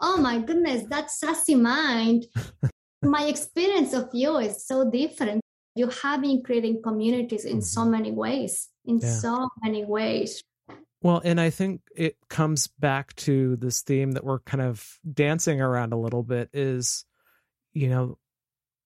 Oh 0.00 0.16
my 0.16 0.38
goodness, 0.40 0.84
that 0.90 1.10
sassy 1.10 1.54
mind. 1.54 2.26
my 3.02 3.24
experience 3.24 3.92
of 3.92 4.08
you 4.12 4.38
is 4.38 4.66
so 4.66 4.90
different. 4.90 5.40
You 5.74 5.88
have 5.88 6.22
been 6.22 6.42
creating 6.42 6.82
communities 6.82 7.44
in 7.44 7.58
mm-hmm. 7.58 7.60
so 7.60 7.84
many 7.84 8.12
ways, 8.12 8.68
in 8.84 8.98
yeah. 8.98 9.10
so 9.10 9.48
many 9.62 9.84
ways. 9.84 10.42
Well, 11.02 11.20
and 11.24 11.40
I 11.40 11.50
think 11.50 11.82
it 11.94 12.16
comes 12.28 12.68
back 12.78 13.14
to 13.16 13.56
this 13.56 13.82
theme 13.82 14.12
that 14.12 14.24
we're 14.24 14.40
kind 14.40 14.62
of 14.62 14.98
dancing 15.12 15.60
around 15.60 15.92
a 15.92 15.98
little 15.98 16.22
bit 16.22 16.50
is, 16.52 17.04
you 17.74 17.88
know, 17.88 18.18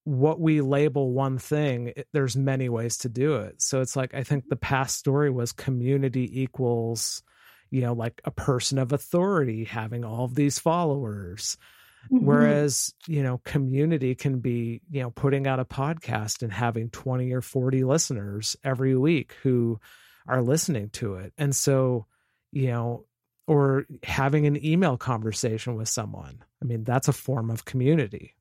what 0.03 0.39
we 0.39 0.61
label 0.61 1.11
one 1.11 1.37
thing 1.37 1.93
it, 1.95 2.07
there's 2.11 2.35
many 2.35 2.69
ways 2.69 2.97
to 2.97 3.09
do 3.09 3.35
it. 3.35 3.61
So 3.61 3.81
it's 3.81 3.95
like 3.95 4.13
i 4.13 4.23
think 4.23 4.47
the 4.47 4.55
past 4.55 4.97
story 4.97 5.29
was 5.29 5.51
community 5.51 6.41
equals 6.41 7.23
you 7.69 7.81
know 7.81 7.93
like 7.93 8.21
a 8.25 8.31
person 8.31 8.77
of 8.77 8.91
authority 8.93 9.63
having 9.63 10.03
all 10.03 10.25
of 10.25 10.35
these 10.35 10.59
followers. 10.59 11.57
Mm-hmm. 12.11 12.25
whereas 12.25 12.95
you 13.05 13.21
know 13.21 13.37
community 13.45 14.15
can 14.15 14.39
be 14.39 14.81
you 14.89 15.03
know 15.03 15.11
putting 15.11 15.45
out 15.45 15.59
a 15.59 15.65
podcast 15.65 16.41
and 16.41 16.51
having 16.51 16.89
20 16.89 17.31
or 17.31 17.41
40 17.41 17.83
listeners 17.83 18.57
every 18.63 18.97
week 18.97 19.35
who 19.43 19.79
are 20.27 20.41
listening 20.41 20.89
to 20.89 21.15
it. 21.15 21.31
And 21.37 21.55
so 21.55 22.07
you 22.51 22.67
know 22.67 23.05
or 23.45 23.85
having 24.01 24.47
an 24.47 24.65
email 24.65 24.97
conversation 24.97 25.75
with 25.75 25.89
someone. 25.89 26.43
I 26.59 26.65
mean 26.65 26.83
that's 26.83 27.07
a 27.07 27.13
form 27.13 27.51
of 27.51 27.65
community 27.65 28.33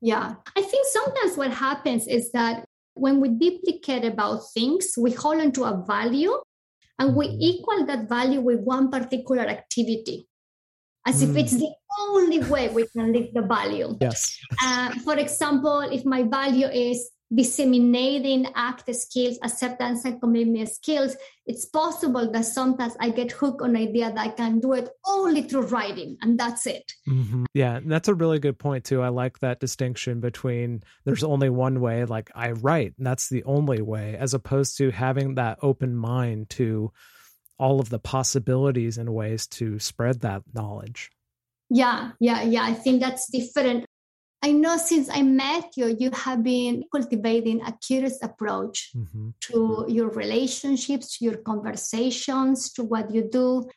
yeah. 0.00 0.34
I 0.56 0.62
think 0.62 0.86
sometimes 0.86 1.36
what 1.36 1.50
happens 1.50 2.06
is 2.06 2.32
that 2.32 2.64
when 2.94 3.20
we 3.20 3.28
deeply 3.28 3.78
care 3.78 4.04
about 4.04 4.40
things, 4.54 4.94
we 4.98 5.12
hold 5.12 5.40
on 5.40 5.52
to 5.52 5.64
a 5.64 5.84
value 5.86 6.34
and 6.98 7.14
we 7.14 7.28
mm-hmm. 7.28 7.40
equal 7.40 7.86
that 7.86 8.08
value 8.08 8.40
with 8.40 8.60
one 8.60 8.90
particular 8.90 9.42
activity 9.42 10.28
as 11.06 11.22
mm. 11.22 11.30
if 11.30 11.36
it's 11.36 11.52
the 11.52 11.70
only 12.00 12.40
way 12.44 12.68
we 12.68 12.86
can 12.88 13.12
live 13.12 13.28
the 13.32 13.42
value. 13.42 13.96
Yes. 14.00 14.38
Uh, 14.62 14.90
for 15.04 15.16
example, 15.16 15.80
if 15.80 16.04
my 16.04 16.24
value 16.24 16.66
is 16.66 17.10
disseminating 17.34 18.46
act 18.54 18.94
skills, 18.94 19.38
acceptance 19.42 20.04
and 20.04 20.20
commitment 20.20 20.68
skills, 20.68 21.16
it's 21.44 21.64
possible 21.64 22.30
that 22.30 22.44
sometimes 22.44 22.96
I 23.00 23.10
get 23.10 23.32
hooked 23.32 23.62
on 23.62 23.76
idea 23.76 24.12
that 24.12 24.18
I 24.18 24.28
can 24.28 24.60
do 24.60 24.74
it 24.74 24.88
only 25.04 25.42
through 25.42 25.66
writing 25.66 26.16
and 26.22 26.38
that's 26.38 26.66
it. 26.66 26.92
Mm-hmm. 27.08 27.44
Yeah, 27.52 27.80
that's 27.84 28.08
a 28.08 28.14
really 28.14 28.38
good 28.38 28.58
point 28.58 28.84
too. 28.84 29.02
I 29.02 29.08
like 29.08 29.40
that 29.40 29.60
distinction 29.60 30.20
between 30.20 30.82
there's 31.04 31.24
only 31.24 31.50
one 31.50 31.80
way, 31.80 32.04
like 32.04 32.30
I 32.34 32.52
write, 32.52 32.94
and 32.98 33.06
that's 33.06 33.28
the 33.28 33.44
only 33.44 33.82
way, 33.82 34.16
as 34.16 34.34
opposed 34.34 34.78
to 34.78 34.90
having 34.90 35.34
that 35.34 35.58
open 35.62 35.96
mind 35.96 36.50
to 36.50 36.92
all 37.58 37.80
of 37.80 37.88
the 37.88 37.98
possibilities 37.98 38.98
and 38.98 39.12
ways 39.12 39.46
to 39.46 39.78
spread 39.78 40.20
that 40.20 40.42
knowledge. 40.54 41.10
Yeah, 41.70 42.12
yeah, 42.20 42.42
yeah. 42.42 42.62
I 42.62 42.74
think 42.74 43.00
that's 43.00 43.28
different. 43.30 43.86
I 44.46 44.52
know 44.52 44.76
since 44.76 45.10
I 45.10 45.22
met 45.22 45.76
you, 45.76 45.96
you 45.98 46.12
have 46.12 46.44
been 46.44 46.84
cultivating 46.92 47.62
a 47.62 47.72
curious 47.72 48.22
approach 48.22 48.92
mm-hmm. 48.96 49.30
to 49.40 49.86
your 49.88 50.08
relationships, 50.10 51.18
to 51.18 51.24
your 51.24 51.38
conversations, 51.38 52.72
to 52.74 52.84
what 52.84 53.12
you 53.12 53.28
do. 53.28 53.68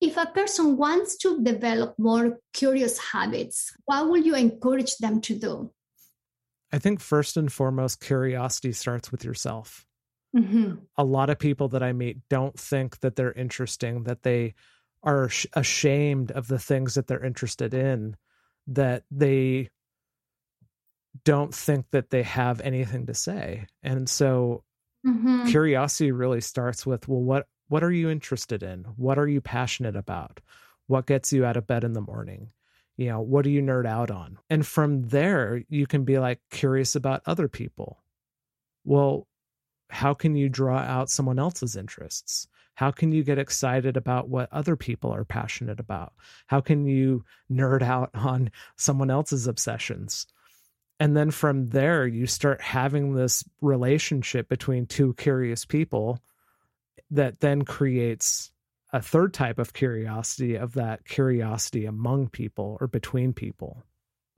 If 0.00 0.16
a 0.16 0.26
person 0.26 0.76
wants 0.76 1.16
to 1.18 1.42
develop 1.42 1.98
more 1.98 2.38
curious 2.52 2.96
habits, 2.96 3.76
what 3.86 4.08
will 4.08 4.22
you 4.22 4.36
encourage 4.36 4.98
them 4.98 5.20
to 5.22 5.36
do? 5.36 5.72
I 6.72 6.78
think 6.78 7.00
first 7.00 7.36
and 7.36 7.52
foremost, 7.52 8.00
curiosity 8.00 8.70
starts 8.70 9.10
with 9.10 9.24
yourself. 9.24 9.84
Mm-hmm. 10.36 10.74
A 10.96 11.04
lot 11.04 11.28
of 11.28 11.40
people 11.40 11.66
that 11.70 11.82
I 11.82 11.92
meet 11.92 12.18
don't 12.30 12.56
think 12.56 13.00
that 13.00 13.16
they're 13.16 13.32
interesting, 13.32 14.04
that 14.04 14.22
they 14.22 14.54
are 15.02 15.28
ashamed 15.54 16.30
of 16.30 16.46
the 16.46 16.60
things 16.60 16.94
that 16.94 17.08
they're 17.08 17.24
interested 17.24 17.74
in 17.74 18.14
that 18.68 19.04
they 19.10 19.70
don't 21.24 21.54
think 21.54 21.90
that 21.90 22.10
they 22.10 22.22
have 22.22 22.60
anything 22.60 23.06
to 23.06 23.14
say. 23.14 23.66
And 23.82 24.08
so 24.08 24.64
mm-hmm. 25.06 25.46
curiosity 25.46 26.12
really 26.12 26.40
starts 26.40 26.86
with 26.86 27.08
well 27.08 27.20
what 27.20 27.46
what 27.68 27.82
are 27.82 27.92
you 27.92 28.10
interested 28.10 28.62
in? 28.62 28.84
What 28.96 29.18
are 29.18 29.28
you 29.28 29.40
passionate 29.40 29.96
about? 29.96 30.40
What 30.88 31.06
gets 31.06 31.32
you 31.32 31.44
out 31.44 31.56
of 31.56 31.66
bed 31.66 31.84
in 31.84 31.94
the 31.94 32.00
morning? 32.02 32.50
You 32.98 33.08
know, 33.08 33.20
what 33.20 33.44
do 33.44 33.50
you 33.50 33.62
nerd 33.62 33.86
out 33.86 34.10
on? 34.10 34.38
And 34.50 34.66
from 34.66 35.08
there, 35.08 35.62
you 35.68 35.86
can 35.86 36.04
be 36.04 36.18
like 36.18 36.40
curious 36.50 36.94
about 36.94 37.22
other 37.24 37.48
people. 37.48 38.02
Well, 38.84 39.26
how 39.88 40.12
can 40.12 40.36
you 40.36 40.48
draw 40.48 40.78
out 40.78 41.08
someone 41.08 41.38
else's 41.38 41.76
interests? 41.76 42.46
How 42.74 42.90
can 42.90 43.12
you 43.12 43.22
get 43.22 43.38
excited 43.38 43.96
about 43.96 44.28
what 44.28 44.52
other 44.52 44.76
people 44.76 45.12
are 45.12 45.24
passionate 45.24 45.78
about? 45.78 46.12
How 46.46 46.60
can 46.60 46.86
you 46.86 47.24
nerd 47.50 47.82
out 47.82 48.10
on 48.14 48.50
someone 48.76 49.10
else's 49.10 49.46
obsessions? 49.46 50.26
And 50.98 51.16
then 51.16 51.30
from 51.30 51.70
there, 51.70 52.06
you 52.06 52.26
start 52.26 52.60
having 52.60 53.14
this 53.14 53.44
relationship 53.60 54.48
between 54.48 54.86
two 54.86 55.14
curious 55.14 55.64
people 55.64 56.20
that 57.10 57.40
then 57.40 57.62
creates 57.62 58.52
a 58.92 59.02
third 59.02 59.34
type 59.34 59.58
of 59.58 59.72
curiosity 59.72 60.54
of 60.54 60.74
that 60.74 61.04
curiosity 61.04 61.86
among 61.86 62.28
people 62.28 62.76
or 62.80 62.86
between 62.86 63.32
people. 63.32 63.82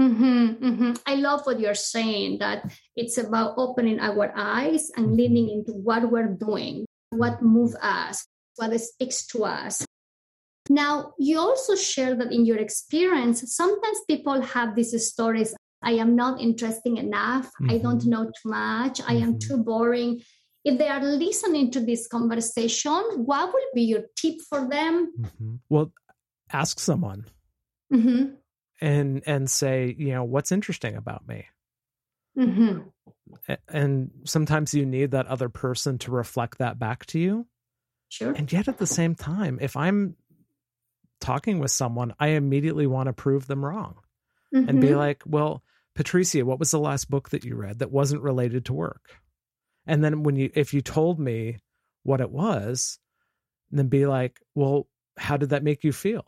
Mm-hmm, 0.01 0.65
mm-hmm. 0.65 0.93
I 1.07 1.17
love 1.17 1.43
what 1.45 1.61
you're 1.61 1.75
saying 1.75 2.39
that 2.39 2.73
it's 2.97 3.19
about 3.19 3.55
opening 3.57 4.01
our 4.01 4.33
eyes 4.35 4.91
and 4.97 5.07
mm-hmm. 5.07 5.17
leaning 5.17 5.51
into 5.51 5.73
what 5.73 6.11
we're 6.11 6.35
doing 6.35 6.87
what 7.17 7.43
moves 7.43 7.77
us, 7.81 8.27
what 8.57 8.79
speaks 8.81 9.27
to 9.29 9.45
us. 9.45 9.87
Now, 10.71 11.13
you 11.19 11.39
also 11.39 11.75
share 11.75 12.15
that 12.15 12.33
in 12.33 12.47
your 12.47 12.59
experience, 12.59 13.55
sometimes 13.55 13.99
people 14.09 14.41
have 14.41 14.75
these 14.75 14.95
stories 15.07 15.55
I 15.85 15.93
am 15.93 16.17
not 16.17 16.41
interesting 16.41 16.97
enough. 16.97 17.47
Mm-hmm. 17.47 17.71
I 17.71 17.79
don't 17.79 18.01
mm-hmm. 18.01 18.11
know 18.11 18.25
too 18.25 18.49
much. 18.49 19.01
I 19.07 19.15
am 19.15 19.35
mm-hmm. 19.35 19.39
too 19.39 19.59
boring. 19.59 20.23
If 20.65 20.79
they 20.79 20.89
are 20.89 21.05
listening 21.05 21.71
to 21.73 21.81
this 21.81 22.07
conversation, 22.07 23.03
what 23.17 23.53
will 23.53 23.71
be 23.75 23.83
your 23.83 24.05
tip 24.17 24.37
for 24.49 24.67
them? 24.67 25.13
Mm-hmm. 25.21 25.55
Well, 25.69 25.93
ask 26.51 26.81
someone 26.81 27.27
mm-hmm. 27.93 28.35
and 28.81 29.23
and 29.27 29.51
say, 29.51 29.95
you 29.97 30.13
know, 30.15 30.25
what's 30.25 30.53
interesting 30.53 30.97
about 30.97 31.29
me. 31.29 31.47
And 33.69 34.11
sometimes 34.25 34.75
you 34.75 34.87
need 34.87 35.13
that 35.13 35.27
other 35.27 35.49
person 35.49 35.99
to 35.99 36.11
reflect 36.11 36.59
that 36.59 36.79
back 36.79 37.07
to 37.07 37.19
you. 37.19 37.47
Sure. 38.09 38.33
And 38.33 38.51
yet 38.53 38.69
at 38.69 38.79
the 38.79 38.87
same 38.87 39.15
time, 39.15 39.59
if 39.61 39.77
I'm 39.77 40.17
talking 41.21 41.59
with 41.59 41.71
someone, 41.71 42.15
I 42.19 42.29
immediately 42.29 42.87
want 42.87 43.09
to 43.09 43.13
prove 43.13 43.47
them 43.47 43.65
wrong 43.65 43.97
mm-hmm. 44.55 44.69
and 44.69 44.81
be 44.81 44.89
mm-hmm. 44.89 44.99
like, 44.99 45.23
well, 45.27 45.63
Patricia, 45.95 46.45
what 46.45 46.59
was 46.59 46.71
the 46.71 46.79
last 46.79 47.11
book 47.11 47.31
that 47.31 47.45
you 47.45 47.57
read 47.57 47.81
that 47.81 47.91
wasn't 47.91 48.23
related 48.23 48.67
to 48.67 48.73
work? 48.73 49.21
And 49.87 50.03
then 50.03 50.23
when 50.23 50.37
you, 50.37 50.51
if 50.55 50.75
you 50.75 50.81
told 50.81 51.19
me 51.19 51.59
what 52.03 52.21
it 52.21 52.31
was, 52.31 52.99
then 53.71 53.89
be 53.89 54.07
like, 54.07 54.41
well, 54.55 54.87
how 55.17 55.37
did 55.37 55.51
that 55.51 55.65
make 55.65 55.85
you 55.85 55.93
feel? 55.93 56.25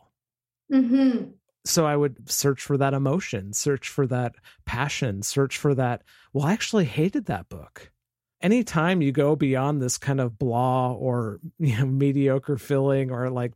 Mm-hmm. 0.71 1.31
So 1.67 1.85
I 1.85 1.95
would 1.95 2.29
search 2.29 2.61
for 2.61 2.77
that 2.77 2.93
emotion, 2.93 3.53
search 3.53 3.89
for 3.89 4.07
that 4.07 4.35
passion, 4.65 5.21
search 5.21 5.57
for 5.57 5.75
that. 5.75 6.03
Well, 6.33 6.45
I 6.45 6.53
actually 6.53 6.85
hated 6.85 7.25
that 7.25 7.49
book 7.49 7.91
anytime 8.41 9.01
you 9.01 9.11
go 9.11 9.35
beyond 9.35 9.81
this 9.81 9.97
kind 9.97 10.19
of 10.19 10.37
blah 10.37 10.91
or 10.93 11.39
you 11.59 11.77
know 11.77 11.85
mediocre 11.85 12.57
feeling 12.57 13.11
or 13.11 13.29
like 13.29 13.53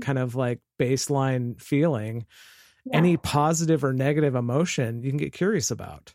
kind 0.00 0.18
of 0.18 0.34
like 0.34 0.60
baseline 0.78 1.60
feeling 1.60 2.26
yeah. 2.84 2.96
any 2.96 3.16
positive 3.16 3.84
or 3.84 3.92
negative 3.92 4.34
emotion 4.34 5.02
you 5.02 5.10
can 5.10 5.18
get 5.18 5.32
curious 5.32 5.70
about 5.70 6.14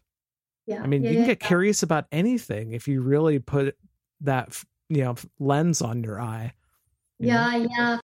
yeah 0.66 0.82
i 0.84 0.88
mean 0.88 1.04
yeah, 1.04 1.12
you 1.12 1.18
can 1.18 1.26
get 1.26 1.40
curious 1.40 1.84
about 1.84 2.06
anything 2.12 2.74
if 2.74 2.88
you 2.88 3.02
really 3.02 3.40
put 3.40 3.76
that 4.20 4.62
you 4.90 5.04
know 5.04 5.16
lens 5.40 5.82
on 5.82 6.04
your 6.04 6.20
eye 6.20 6.54
you 7.20 7.28
yeah 7.28 7.58
know? 7.58 7.68
yeah 7.78 8.00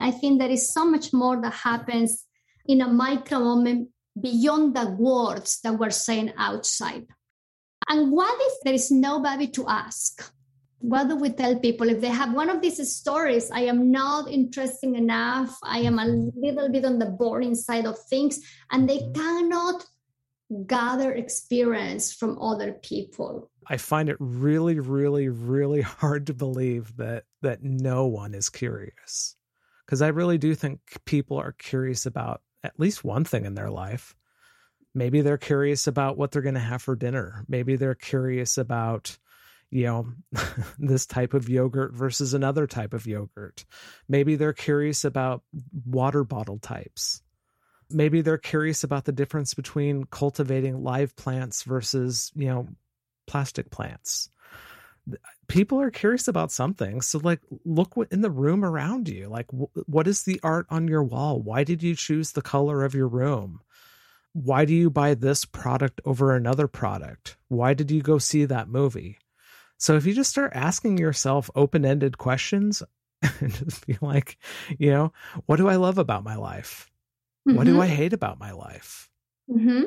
i 0.00 0.10
think 0.10 0.38
there 0.38 0.50
is 0.50 0.72
so 0.72 0.84
much 0.84 1.12
more 1.12 1.40
that 1.40 1.52
happens 1.52 2.25
in 2.68 2.80
a 2.80 2.88
micro 2.88 3.38
moment 3.38 3.88
beyond 4.20 4.74
the 4.74 4.90
words 4.90 5.60
that 5.62 5.78
we're 5.78 5.90
saying 5.90 6.32
outside 6.36 7.06
and 7.88 8.10
what 8.10 8.36
if 8.40 8.60
there 8.64 8.74
is 8.74 8.90
nobody 8.90 9.46
to 9.48 9.68
ask? 9.68 10.32
What 10.78 11.08
do 11.08 11.16
we 11.16 11.30
tell 11.30 11.58
people 11.58 11.88
if 11.88 12.00
they 12.00 12.08
have 12.08 12.34
one 12.34 12.50
of 12.50 12.60
these 12.60 12.94
stories? 12.94 13.50
I 13.50 13.60
am 13.60 13.90
not 13.90 14.30
interesting 14.30 14.96
enough. 14.96 15.56
I 15.62 15.78
am 15.80 15.98
a 15.98 16.06
little 16.06 16.68
bit 16.70 16.84
on 16.84 16.98
the 16.98 17.06
boring 17.06 17.54
side 17.54 17.86
of 17.86 17.98
things, 17.98 18.40
and 18.70 18.88
they 18.88 19.10
cannot 19.14 19.84
gather 20.66 21.12
experience 21.12 22.12
from 22.12 22.40
other 22.40 22.72
people. 22.72 23.50
I 23.68 23.78
find 23.78 24.08
it 24.08 24.16
really, 24.20 24.78
really, 24.78 25.28
really 25.28 25.80
hard 25.80 26.26
to 26.26 26.34
believe 26.34 26.96
that 26.96 27.24
that 27.42 27.62
no 27.62 28.06
one 28.06 28.34
is 28.34 28.50
curious. 28.50 29.36
Because 29.86 30.02
I 30.02 30.08
really 30.08 30.38
do 30.38 30.54
think 30.56 30.80
people 31.04 31.38
are 31.38 31.52
curious 31.52 32.06
about 32.06 32.42
at 32.64 32.78
least 32.78 33.04
one 33.04 33.24
thing 33.24 33.44
in 33.44 33.54
their 33.54 33.70
life. 33.70 34.16
Maybe 34.94 35.20
they're 35.20 35.38
curious 35.38 35.86
about 35.86 36.16
what 36.16 36.30
they're 36.30 36.42
going 36.42 36.54
to 36.54 36.60
have 36.60 36.82
for 36.82 36.96
dinner. 36.96 37.44
Maybe 37.48 37.76
they're 37.76 37.94
curious 37.94 38.56
about, 38.56 39.18
you 39.70 39.84
know, 39.84 40.08
this 40.78 41.06
type 41.06 41.34
of 41.34 41.48
yogurt 41.48 41.92
versus 41.92 42.34
another 42.34 42.66
type 42.66 42.94
of 42.94 43.06
yogurt. 43.06 43.64
Maybe 44.08 44.36
they're 44.36 44.52
curious 44.52 45.04
about 45.04 45.42
water 45.84 46.24
bottle 46.24 46.58
types. 46.58 47.22
Maybe 47.90 48.22
they're 48.22 48.38
curious 48.38 48.84
about 48.84 49.04
the 49.04 49.12
difference 49.12 49.54
between 49.54 50.04
cultivating 50.04 50.82
live 50.82 51.14
plants 51.14 51.62
versus, 51.62 52.32
you 52.34 52.48
know, 52.48 52.68
plastic 53.26 53.70
plants. 53.70 54.30
People 55.48 55.80
are 55.80 55.90
curious 55.90 56.26
about 56.26 56.50
something. 56.50 57.00
So, 57.00 57.20
like, 57.22 57.40
look 57.64 57.96
what 57.96 58.10
in 58.10 58.22
the 58.22 58.30
room 58.30 58.64
around 58.64 59.08
you. 59.08 59.28
Like, 59.28 59.46
what 59.50 60.08
is 60.08 60.24
the 60.24 60.40
art 60.42 60.66
on 60.70 60.88
your 60.88 61.04
wall? 61.04 61.40
Why 61.40 61.62
did 61.62 61.82
you 61.82 61.94
choose 61.94 62.32
the 62.32 62.42
color 62.42 62.84
of 62.84 62.94
your 62.94 63.08
room? 63.08 63.60
why 64.36 64.66
do 64.66 64.74
you 64.74 64.90
buy 64.90 65.14
this 65.14 65.46
product 65.46 66.02
over 66.04 66.34
another 66.34 66.68
product? 66.68 67.38
Why 67.48 67.72
did 67.72 67.90
you 67.90 68.02
go 68.02 68.18
see 68.18 68.44
that 68.44 68.68
movie? 68.68 69.18
So 69.78 69.96
if 69.96 70.04
you 70.04 70.12
just 70.12 70.30
start 70.30 70.52
asking 70.54 70.98
yourself 70.98 71.50
open-ended 71.54 72.18
questions 72.18 72.82
and 73.40 73.54
just 73.54 73.86
be 73.86 73.96
like, 74.02 74.36
you 74.78 74.90
know, 74.90 75.12
what 75.46 75.56
do 75.56 75.68
I 75.68 75.76
love 75.76 75.96
about 75.96 76.22
my 76.22 76.36
life? 76.36 76.90
Mm-hmm. 77.48 77.56
What 77.56 77.64
do 77.64 77.72
mm-hmm. 77.72 77.80
I 77.80 77.86
hate 77.86 78.12
about 78.12 78.38
my 78.38 78.52
life? 78.52 79.08
Mm-hmm. 79.50 79.84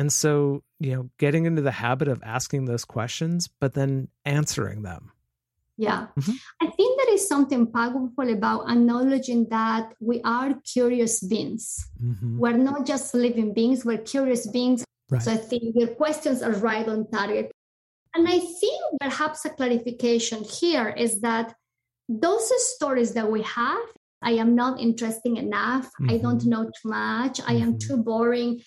And 0.00 0.10
so, 0.10 0.62
you 0.78 0.94
know, 0.94 1.10
getting 1.18 1.44
into 1.44 1.60
the 1.60 1.70
habit 1.72 2.08
of 2.08 2.22
asking 2.24 2.64
those 2.64 2.86
questions, 2.86 3.50
but 3.60 3.74
then 3.74 4.08
answering 4.24 4.80
them. 4.80 5.12
Yeah. 5.76 6.06
Mm-hmm. 6.18 6.36
I 6.62 6.70
think 6.70 6.98
there 6.98 7.12
is 7.12 7.28
something 7.28 7.70
powerful 7.70 8.32
about 8.32 8.70
acknowledging 8.70 9.46
that 9.50 9.92
we 10.00 10.22
are 10.22 10.54
curious 10.64 11.20
beings. 11.20 11.86
Mm-hmm. 12.02 12.38
We're 12.38 12.56
not 12.56 12.86
just 12.86 13.12
living 13.12 13.52
beings, 13.52 13.84
we're 13.84 13.98
curious 13.98 14.46
beings. 14.46 14.86
Right. 15.10 15.20
So 15.20 15.32
I 15.32 15.36
think 15.36 15.74
your 15.76 15.88
questions 15.88 16.40
are 16.40 16.52
right 16.52 16.88
on 16.88 17.10
target. 17.10 17.52
And 18.14 18.26
I 18.26 18.38
think 18.38 18.80
perhaps 19.02 19.44
a 19.44 19.50
clarification 19.50 20.44
here 20.44 20.88
is 20.88 21.20
that 21.20 21.54
those 22.08 22.50
stories 22.74 23.12
that 23.12 23.30
we 23.30 23.42
have, 23.42 23.84
I 24.22 24.32
am 24.32 24.54
not 24.54 24.80
interesting 24.80 25.36
enough, 25.36 25.88
mm-hmm. 25.88 26.10
I 26.10 26.16
don't 26.16 26.46
know 26.46 26.64
too 26.64 26.88
much, 26.88 27.42
I 27.46 27.52
am 27.64 27.74
mm-hmm. 27.74 27.86
too 27.86 27.98
boring, 27.98 28.62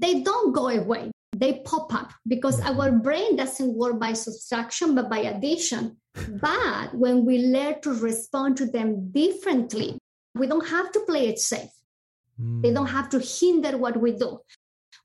they 0.00 0.22
don't 0.22 0.52
go 0.52 0.68
away. 0.68 1.10
they 1.36 1.60
pop 1.64 1.92
up 1.94 2.10
because 2.26 2.58
mm-hmm. 2.60 2.80
our 2.80 2.90
brain 2.90 3.36
doesn't 3.36 3.74
work 3.74 4.00
by 4.00 4.12
subtraction 4.12 4.94
but 4.94 5.08
by 5.10 5.18
addition. 5.18 5.96
but 6.40 6.94
when 6.94 7.24
we 7.24 7.38
learn 7.38 7.80
to 7.82 7.92
respond 7.92 8.56
to 8.56 8.66
them 8.66 9.10
differently, 9.12 9.98
we 10.34 10.46
don't 10.46 10.66
have 10.66 10.90
to 10.92 11.00
play 11.00 11.28
it 11.28 11.38
safe. 11.38 11.70
Mm. 12.40 12.62
They 12.62 12.72
don't 12.72 12.88
mm. 12.88 12.98
have 12.98 13.08
to 13.10 13.18
hinder 13.20 13.76
what 13.76 14.00
we 14.00 14.12
do. 14.12 14.40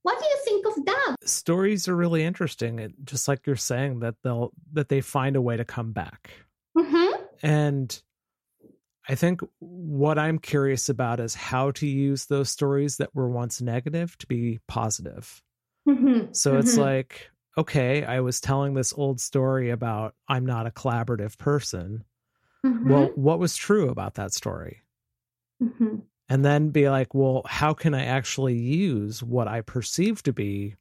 What 0.04 0.20
do 0.20 0.26
you 0.26 0.38
think 0.44 0.66
of 0.66 0.86
that? 0.86 1.16
Stories 1.24 1.88
are 1.88 1.96
really 1.96 2.24
interesting. 2.24 2.94
just 3.04 3.28
like 3.28 3.48
you're 3.48 3.56
saying 3.56 4.00
that 4.00 4.16
they'll 4.24 4.52
that 4.74 4.90
they 4.90 5.02
find 5.02 5.36
a 5.36 5.42
way 5.42 5.56
to 5.58 5.66
come 5.66 5.92
back. 5.92 6.32
Mm-hmm. 6.78 7.24
And 7.42 8.02
I 9.08 9.16
think 9.16 9.42
what 9.60 10.18
I'm 10.18 10.40
curious 10.40 10.88
about 10.88 11.20
is 11.20 11.36
how 11.36 11.72
to 11.72 11.88
use 11.88 12.26
those 12.26 12.50
stories 12.50 12.98
that 12.98 13.14
were 13.14 13.30
once 13.30 13.62
negative 13.62 14.18
to 14.20 14.28
be 14.28 14.60
positive. 14.68 15.42
Mm-hmm. 15.88 16.32
So 16.32 16.52
mm-hmm. 16.52 16.60
it's 16.60 16.78
like, 16.78 17.30
okay, 17.58 18.06
I 18.06 18.22
was 18.22 18.40
telling 18.40 18.74
this 18.74 18.94
old 18.96 19.20
story 19.20 19.70
about 19.72 20.16
I'm 20.28 20.46
not 20.46 20.68
a 20.68 20.72
collaborative 20.72 21.38
person. 21.38 22.06
Mm-hmm. 22.66 22.90
Well, 22.90 23.12
what 23.16 23.40
was 23.40 23.58
true 23.58 23.90
about 23.90 24.16
that 24.16 24.34
story? 24.34 24.84
Mm-hmm. 25.62 25.98
And 26.30 26.46
then 26.46 26.70
be 26.70 26.90
like, 26.90 27.14
well, 27.14 27.42
how 27.46 27.74
can 27.74 27.94
I 27.94 28.06
actually 28.06 28.56
use 28.56 29.22
what 29.22 29.50
I 29.50 29.62
perceive 29.62 30.24
to 30.24 30.34
be 30.34 30.76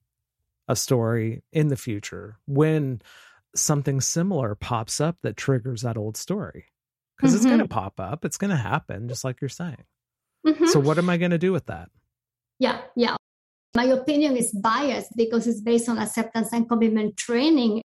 a 0.69 0.77
story 0.77 1.43
in 1.53 1.69
the 1.69 1.77
future 1.77 2.39
when 2.47 3.03
something 3.57 4.01
similar 4.01 4.55
pops 4.55 5.01
up 5.01 5.17
that 5.23 5.37
triggers 5.37 5.83
that 5.83 5.97
old 5.97 6.17
story? 6.17 6.67
Because 7.16 7.35
it's 7.35 7.44
going 7.44 7.59
to 7.59 7.64
mm-hmm. 7.64 7.72
pop 7.72 8.01
up, 8.01 8.25
it's 8.25 8.37
going 8.37 8.51
to 8.51 8.57
happen, 8.57 9.09
just 9.09 9.22
like 9.22 9.40
you're 9.40 9.48
saying. 9.48 9.85
So, 10.44 10.53
mm-hmm. 10.53 10.87
what 10.87 10.98
am 10.98 11.09
I 11.09 11.18
going 11.18 11.31
to 11.31 11.38
do 11.38 11.53
with 11.53 11.66
that? 11.66 11.88
Yeah, 12.59 12.81
yeah. 12.96 13.16
My 13.75 13.85
opinion 13.85 14.37
is 14.37 14.53
biased 14.53 15.16
because 15.16 15.46
it's 15.46 15.61
based 15.61 15.88
on 15.88 15.98
acceptance 15.98 16.53
and 16.53 16.68
commitment 16.68 17.16
training. 17.16 17.83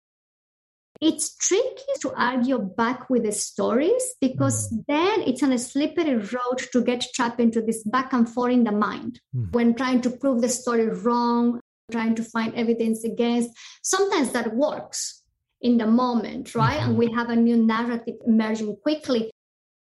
It's 0.99 1.35
tricky 1.37 1.93
to 2.01 2.11
argue 2.19 2.57
back 2.57 3.09
with 3.09 3.23
the 3.23 3.31
stories 3.31 4.15
because 4.19 4.71
mm. 4.73 4.83
then 4.87 5.21
it's 5.21 5.43
on 5.43 5.51
a 5.51 5.59
slippery 5.59 6.15
road 6.15 6.57
to 6.71 6.83
get 6.83 7.05
trapped 7.13 7.39
into 7.39 7.61
this 7.61 7.83
back 7.83 8.13
and 8.13 8.27
forth 8.27 8.53
in 8.53 8.63
the 8.63 8.71
mind 8.71 9.21
mm. 9.35 9.51
when 9.53 9.75
trying 9.75 10.01
to 10.01 10.09
prove 10.09 10.41
the 10.41 10.49
story 10.49 10.89
wrong, 10.89 11.59
trying 11.91 12.15
to 12.15 12.23
find 12.23 12.53
evidence 12.55 13.03
against. 13.03 13.51
Sometimes 13.83 14.31
that 14.31 14.55
works 14.55 15.23
in 15.61 15.77
the 15.77 15.87
moment, 15.87 16.55
right? 16.55 16.79
Mm-hmm. 16.79 16.89
And 16.89 16.97
we 16.97 17.11
have 17.13 17.29
a 17.29 17.35
new 17.35 17.57
narrative 17.57 18.15
emerging 18.25 18.75
quickly. 18.83 19.31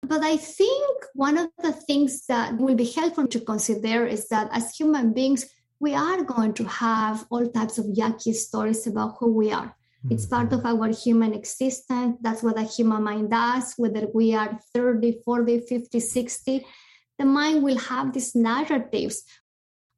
But 0.02 0.22
I 0.22 0.36
think 0.36 1.04
one 1.14 1.38
of 1.38 1.50
the 1.62 1.72
things 1.72 2.26
that 2.26 2.56
will 2.56 2.74
be 2.74 2.90
helpful 2.90 3.26
to 3.28 3.40
consider 3.40 4.06
is 4.06 4.28
that 4.28 4.48
as 4.52 4.74
human 4.74 5.12
beings, 5.12 5.46
we 5.78 5.94
are 5.94 6.22
going 6.22 6.54
to 6.54 6.64
have 6.64 7.26
all 7.30 7.46
types 7.46 7.78
of 7.78 7.86
yucky 7.86 8.34
stories 8.34 8.86
about 8.86 9.16
who 9.18 9.32
we 9.32 9.52
are. 9.52 9.66
Mm-hmm. 10.04 10.14
It's 10.14 10.26
part 10.26 10.52
of 10.52 10.64
our 10.64 10.88
human 10.88 11.34
existence. 11.34 12.16
That's 12.22 12.42
what 12.42 12.58
a 12.58 12.62
human 12.62 13.02
mind 13.02 13.30
does, 13.30 13.74
whether 13.76 14.06
we 14.12 14.34
are 14.34 14.58
30, 14.74 15.20
40, 15.24 15.60
50, 15.60 16.00
60. 16.00 16.66
The 17.18 17.24
mind 17.24 17.62
will 17.62 17.78
have 17.78 18.12
these 18.12 18.34
narratives. 18.34 19.24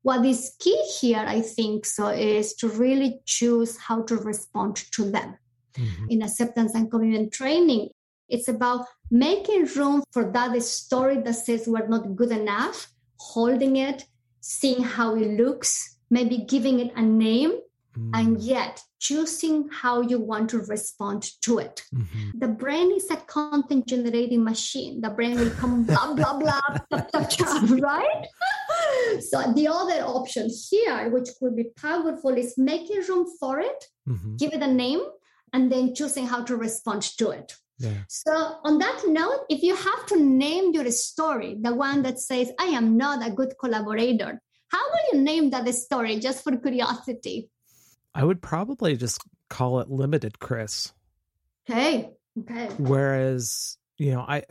What 0.03 0.27
is 0.27 0.57
key 0.59 0.83
here, 1.01 1.25
I 1.25 1.41
think, 1.41 1.87
so 1.87 2.09
is 2.09 2.55
to 2.55 2.69
really 2.69 3.21
choose 3.25 3.79
how 3.79 4.03
to 4.03 4.17
respond 4.17 4.77
to 4.93 5.09
them. 5.09 5.37
Mm-hmm. 5.75 6.07
In 6.11 6.23
acceptance 6.23 6.75
and 6.75 6.91
commitment 6.91 7.33
training, 7.33 7.91
it's 8.29 8.49
about 8.49 8.87
making 9.11 9.67
room 9.77 10.03
for 10.11 10.31
that 10.33 10.61
story 10.63 11.19
that 11.19 11.35
says 11.35 11.67
we're 11.67 11.87
not 11.87 12.17
good 12.17 12.31
enough, 12.31 12.89
holding 13.19 13.77
it, 13.77 14.05
seeing 14.41 14.83
how 14.83 15.15
it 15.15 15.39
looks, 15.39 15.99
maybe 16.11 16.39
giving 16.39 16.81
it 16.81 16.93
a 16.97 17.03
name, 17.03 17.53
mm. 17.97 18.11
and 18.15 18.41
yet 18.41 18.83
choosing 18.99 19.69
how 19.71 20.01
you 20.01 20.19
want 20.19 20.49
to 20.51 20.59
respond 20.61 21.29
to 21.43 21.59
it. 21.59 21.83
Mm-hmm. 21.95 22.39
The 22.39 22.49
brain 22.49 22.93
is 22.93 23.11
a 23.11 23.17
content 23.17 23.87
generating 23.87 24.45
machine. 24.45 25.01
The 25.01 25.11
brain 25.11 25.39
will 25.39 25.51
come 25.51 25.85
blah, 25.85 26.15
blah, 26.15 26.39
blah, 26.39 26.61
blah, 26.89 27.03
blah, 27.13 27.27
blah 27.67 27.79
right? 27.81 28.27
so 29.21 29.53
the 29.55 29.69
other 29.69 30.05
option 30.05 30.49
here, 30.71 31.11
which 31.11 31.29
could 31.39 31.57
be 31.57 31.65
powerful, 31.77 32.31
is 32.31 32.55
making 32.57 33.03
room 33.09 33.27
for 33.41 33.61
it, 33.61 33.85
mm-hmm. 34.09 34.37
give 34.37 34.53
it 34.53 34.63
a 34.63 34.73
name, 34.73 35.03
and 35.53 35.71
then 35.71 35.95
choosing 35.95 36.27
how 36.27 36.43
to 36.45 36.57
respond 36.57 37.03
to 37.19 37.31
it. 37.31 37.55
Yeah. 37.79 38.05
So, 38.09 38.33
on 38.65 38.79
that 38.79 39.03
note, 39.07 39.47
if 39.49 39.63
you 39.63 39.75
have 39.75 40.07
to 40.07 40.17
name 40.21 40.73
your 40.73 40.91
story, 40.91 41.57
the 41.61 41.75
one 41.75 42.03
that 42.03 42.19
says, 42.19 42.51
I 42.59 42.67
am 42.67 42.97
not 42.97 43.27
a 43.27 43.31
good 43.31 43.55
collaborator, 43.59 44.41
how 44.69 44.83
will 44.91 45.19
you 45.19 45.25
name 45.25 45.51
that 45.51 45.69
story 45.75 46.19
just 46.19 46.45
for 46.45 46.57
curiosity? 46.57 47.51
I 48.15 48.25
would 48.25 48.41
probably 48.41 48.97
just 48.97 49.21
call 49.51 49.81
it 49.81 49.91
limited 49.91 50.39
Chris. 50.39 50.93
Okay. 51.69 52.11
Okay. 52.41 52.67
Whereas, 52.79 53.77
you 53.99 54.13
know, 54.13 54.21
I 54.21 54.43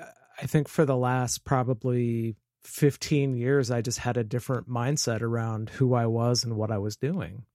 I 0.41 0.45
think 0.45 0.67
for 0.67 0.85
the 0.85 0.97
last 0.97 1.43
probably 1.43 2.35
15 2.63 3.35
years 3.35 3.71
I 3.71 3.81
just 3.81 3.99
had 3.99 4.17
a 4.17 4.23
different 4.23 4.69
mindset 4.69 5.21
around 5.21 5.69
who 5.69 5.93
I 5.93 6.05
was 6.05 6.43
and 6.43 6.55
what 6.55 6.71
I 6.71 6.77
was 6.77 6.95
doing. 6.95 7.45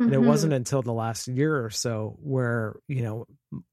And 0.00 0.14
it 0.14 0.22
wasn't 0.22 0.52
mm-hmm. 0.52 0.56
until 0.58 0.82
the 0.82 0.92
last 0.92 1.28
year 1.28 1.64
or 1.64 1.70
so 1.70 2.16
where, 2.22 2.76
you 2.88 3.02
know, 3.02 3.26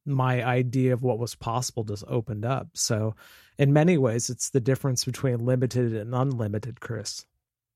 my 0.05 0.43
idea 0.43 0.93
of 0.93 1.01
what 1.01 1.19
was 1.19 1.35
possible 1.35 1.83
just 1.83 2.03
opened 2.07 2.45
up. 2.45 2.67
So, 2.73 3.15
in 3.57 3.73
many 3.73 3.97
ways, 3.97 4.29
it's 4.29 4.49
the 4.49 4.59
difference 4.59 5.05
between 5.05 5.45
limited 5.45 5.93
and 5.95 6.13
unlimited, 6.13 6.79
Chris. 6.79 7.25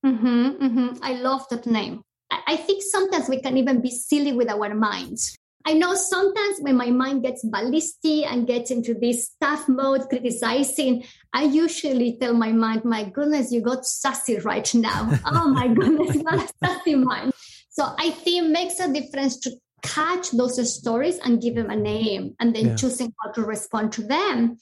Mm-hmm, 0.06 0.50
mm-hmm. 0.64 1.04
I 1.04 1.14
love 1.14 1.48
that 1.50 1.66
name. 1.66 2.04
I 2.30 2.56
think 2.58 2.84
sometimes 2.84 3.30
we 3.30 3.42
can 3.42 3.58
even 3.58 3.82
be 3.82 3.92
silly 3.92 4.34
with 4.34 4.50
our 4.50 4.74
minds. 4.74 5.36
I 5.66 5.74
know 5.74 5.94
sometimes 5.94 6.60
when 6.60 6.76
my 6.76 6.90
mind 6.90 7.24
gets 7.24 7.44
ballistic 7.46 8.26
and 8.26 8.48
gets 8.48 8.72
into 8.72 8.94
this 8.96 9.32
tough 9.40 9.70
mode, 9.70 10.10
criticizing, 10.10 11.04
I 11.34 11.44
usually 11.44 12.18
tell 12.20 12.34
my 12.34 12.52
mind, 12.52 12.84
my 12.84 13.04
goodness, 13.04 13.52
you 13.52 13.62
got 13.62 13.86
sassy 13.86 14.40
right 14.40 14.74
now. 14.74 15.20
oh 15.26 15.50
my 15.50 15.68
goodness, 15.68 16.18
what 16.18 16.36
a 16.36 16.54
sassy 16.64 16.96
mind. 16.96 17.34
So 17.71 17.93
I 17.97 18.12
think 18.12 18.43
it 18.43 18.49
makes 18.49 18.79
a 18.79 18.91
difference 18.91 19.38
to 19.39 19.51
catch 19.81 20.31
those 20.31 20.73
stories 20.73 21.17
and 21.19 21.41
give 21.41 21.55
them 21.55 21.69
a 21.69 21.75
name 21.75 22.36
and 22.39 22.55
then 22.55 22.67
yeah. 22.67 22.75
choosing 22.75 23.13
how 23.23 23.31
to 23.31 23.41
respond 23.41 23.93
to 23.93 24.03
them. 24.03 24.57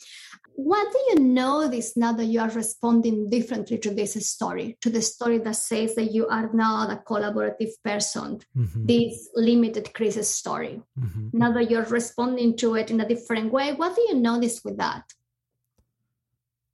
What 0.56 0.92
do 0.92 1.00
you 1.10 1.26
notice 1.26 1.96
now 1.96 2.12
that 2.14 2.26
you 2.26 2.42
are 2.42 2.50
responding 2.50 3.30
differently 3.30 3.78
to 3.80 3.94
this 3.94 4.14
story, 4.28 4.78
to 4.82 4.90
the 4.90 5.02
story 5.02 5.38
that 5.40 5.56
says 5.56 5.96
that 5.96 6.12
you 6.12 6.28
are 6.28 6.52
not 6.54 6.92
a 6.92 6.98
collaborative 6.98 7.72
person, 7.84 8.40
mm-hmm. 8.56 8.86
this 8.86 9.30
limited 9.36 9.94
Chris's 9.94 10.30
story? 10.30 10.82
Mm-hmm. 11.00 11.30
Now 11.34 11.54
that 11.54 11.72
you're 11.72 11.86
responding 11.86 12.58
to 12.58 12.76
it 12.76 12.92
in 12.92 13.00
a 13.00 13.08
different 13.08 13.54
way, 13.54 13.74
what 13.74 13.96
do 13.96 14.02
you 14.10 14.16
notice 14.16 14.62
with 14.64 14.78
that? 14.78 15.04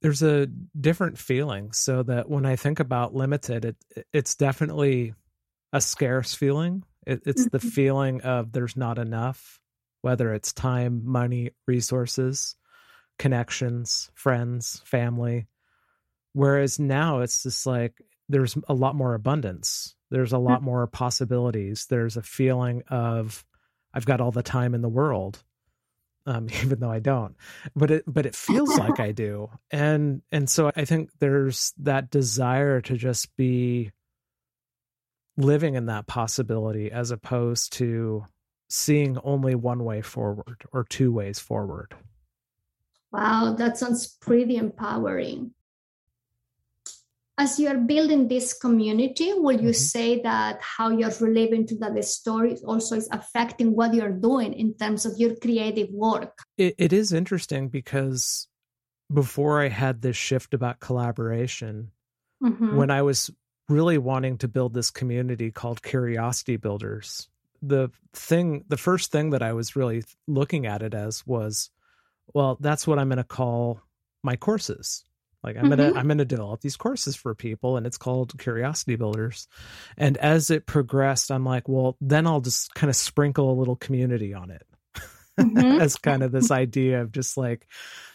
There's 0.02 0.22
a 0.22 0.46
different 0.78 1.16
feeling. 1.16 1.72
So 1.72 2.02
that 2.02 2.28
when 2.28 2.44
I 2.44 2.56
think 2.56 2.80
about 2.80 3.14
limited, 3.14 3.64
it, 3.64 3.76
it's 4.12 4.34
definitely 4.34 5.14
a 5.76 5.80
scarce 5.80 6.34
feeling. 6.34 6.82
It, 7.06 7.22
it's 7.26 7.42
mm-hmm. 7.42 7.56
the 7.56 7.60
feeling 7.60 8.20
of 8.22 8.50
there's 8.50 8.76
not 8.76 8.98
enough, 8.98 9.60
whether 10.00 10.32
it's 10.32 10.54
time, 10.54 11.02
money, 11.04 11.50
resources, 11.66 12.56
connections, 13.18 14.10
friends, 14.14 14.80
family. 14.86 15.48
Whereas 16.32 16.78
now 16.78 17.20
it's 17.20 17.42
just 17.42 17.66
like 17.66 17.92
there's 18.30 18.56
a 18.68 18.74
lot 18.74 18.96
more 18.96 19.14
abundance. 19.14 19.94
There's 20.10 20.32
a 20.32 20.38
lot 20.38 20.58
mm-hmm. 20.58 20.66
more 20.66 20.86
possibilities. 20.86 21.86
There's 21.90 22.16
a 22.16 22.22
feeling 22.22 22.82
of 22.88 23.44
I've 23.92 24.06
got 24.06 24.22
all 24.22 24.32
the 24.32 24.42
time 24.42 24.74
in 24.74 24.80
the 24.80 24.88
world. 24.88 25.42
Um, 26.24 26.48
even 26.64 26.80
though 26.80 26.90
I 26.90 27.00
don't, 27.00 27.36
but 27.76 27.90
it 27.90 28.04
but 28.06 28.24
it 28.24 28.34
feels 28.34 28.76
like 28.78 28.98
I 28.98 29.12
do, 29.26 29.48
and 29.70 30.22
and 30.32 30.50
so 30.50 30.72
I 30.74 30.84
think 30.84 31.10
there's 31.20 31.72
that 31.78 32.10
desire 32.10 32.80
to 32.80 32.96
just 32.96 33.36
be 33.36 33.92
living 35.36 35.74
in 35.74 35.86
that 35.86 36.06
possibility 36.06 36.90
as 36.90 37.10
opposed 37.10 37.72
to 37.74 38.26
seeing 38.68 39.18
only 39.18 39.54
one 39.54 39.84
way 39.84 40.02
forward 40.02 40.64
or 40.72 40.84
two 40.84 41.12
ways 41.12 41.38
forward. 41.38 41.94
Wow, 43.12 43.54
that 43.58 43.78
sounds 43.78 44.06
pretty 44.06 44.56
empowering. 44.56 45.52
As 47.38 47.60
you're 47.60 47.78
building 47.78 48.28
this 48.28 48.54
community, 48.54 49.34
will 49.34 49.60
you 49.60 49.68
mm-hmm. 49.68 49.72
say 49.72 50.22
that 50.22 50.58
how 50.62 50.88
you're 50.88 51.12
relating 51.20 51.66
to 51.66 51.76
that 51.78 51.94
the 51.94 52.02
story 52.02 52.56
also 52.64 52.96
is 52.96 53.08
affecting 53.12 53.76
what 53.76 53.92
you're 53.92 54.10
doing 54.10 54.54
in 54.54 54.74
terms 54.74 55.04
of 55.04 55.18
your 55.18 55.36
creative 55.36 55.90
work? 55.90 56.38
it, 56.56 56.74
it 56.78 56.92
is 56.94 57.12
interesting 57.12 57.68
because 57.68 58.48
before 59.12 59.60
I 59.60 59.68
had 59.68 60.00
this 60.00 60.16
shift 60.16 60.54
about 60.54 60.80
collaboration, 60.80 61.90
mm-hmm. 62.42 62.74
when 62.74 62.90
I 62.90 63.02
was 63.02 63.30
really 63.68 63.98
wanting 63.98 64.38
to 64.38 64.48
build 64.48 64.74
this 64.74 64.90
community 64.90 65.50
called 65.50 65.82
Curiosity 65.82 66.56
Builders. 66.56 67.28
The 67.62 67.90
thing, 68.12 68.64
the 68.68 68.76
first 68.76 69.10
thing 69.10 69.30
that 69.30 69.42
I 69.42 69.52
was 69.52 69.76
really 69.76 70.04
looking 70.26 70.66
at 70.66 70.82
it 70.82 70.94
as 70.94 71.26
was, 71.26 71.70
well, 72.32 72.56
that's 72.60 72.86
what 72.86 72.98
I'm 72.98 73.08
going 73.08 73.18
to 73.18 73.24
call 73.24 73.80
my 74.22 74.36
courses. 74.36 75.04
Like 75.42 75.56
I'm 75.56 75.70
mm-hmm. 75.70 75.80
gonna 75.80 75.98
I'm 75.98 76.08
gonna 76.08 76.24
develop 76.24 76.60
these 76.60 76.76
courses 76.76 77.14
for 77.14 77.32
people, 77.34 77.76
and 77.76 77.86
it's 77.86 77.98
called 77.98 78.36
Curiosity 78.36 78.96
Builders. 78.96 79.46
And 79.96 80.16
as 80.16 80.50
it 80.50 80.66
progressed, 80.66 81.30
I'm 81.30 81.44
like, 81.44 81.68
well, 81.68 81.96
then 82.00 82.26
I'll 82.26 82.40
just 82.40 82.74
kind 82.74 82.90
of 82.90 82.96
sprinkle 82.96 83.52
a 83.52 83.54
little 83.54 83.76
community 83.76 84.34
on 84.34 84.50
it. 84.50 84.66
Mm-hmm. 85.38 85.80
as 85.80 85.96
kind 85.96 86.22
of 86.22 86.32
this 86.32 86.50
idea 86.50 87.02
of 87.02 87.12
just 87.12 87.36
like 87.36 87.68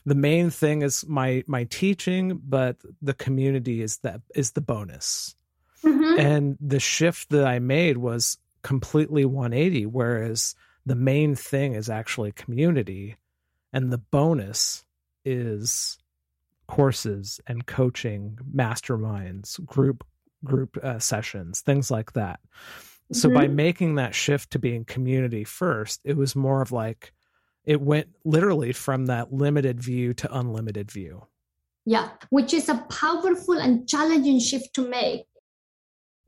the 0.05 0.15
main 0.15 0.49
thing 0.49 0.81
is 0.81 1.05
my 1.07 1.43
my 1.45 1.65
teaching 1.65 2.41
but 2.43 2.77
the 2.99 3.13
community 3.13 3.83
is 3.83 3.99
that 3.99 4.21
is 4.33 4.53
the 4.53 4.61
bonus 4.61 5.35
mm-hmm. 5.83 6.19
and 6.19 6.57
the 6.59 6.79
shift 6.79 7.29
that 7.29 7.45
i 7.45 7.59
made 7.59 7.97
was 7.97 8.37
completely 8.61 9.25
180 9.25 9.85
whereas 9.87 10.55
the 10.85 10.95
main 10.95 11.35
thing 11.35 11.73
is 11.73 11.89
actually 11.89 12.31
community 12.31 13.17
and 13.73 13.91
the 13.91 13.97
bonus 13.97 14.83
is 15.23 15.97
courses 16.67 17.39
and 17.47 17.65
coaching 17.65 18.37
masterminds 18.55 19.63
group 19.65 20.05
group 20.43 20.77
uh, 20.81 20.99
sessions 20.99 21.61
things 21.61 21.91
like 21.91 22.13
that 22.13 22.39
so 23.11 23.27
mm-hmm. 23.27 23.37
by 23.37 23.47
making 23.47 23.95
that 23.95 24.15
shift 24.15 24.51
to 24.51 24.59
being 24.59 24.85
community 24.85 25.43
first 25.43 26.01
it 26.03 26.15
was 26.15 26.35
more 26.35 26.61
of 26.61 26.71
like 26.71 27.13
it 27.65 27.81
went 27.81 28.07
literally 28.25 28.71
from 28.71 29.07
that 29.07 29.31
limited 29.33 29.79
view 29.79 30.13
to 30.13 30.33
unlimited 30.35 30.89
view 30.89 31.27
yeah 31.85 32.09
which 32.29 32.53
is 32.53 32.69
a 32.69 32.77
powerful 32.89 33.59
and 33.59 33.87
challenging 33.87 34.39
shift 34.39 34.73
to 34.73 34.87
make 34.87 35.25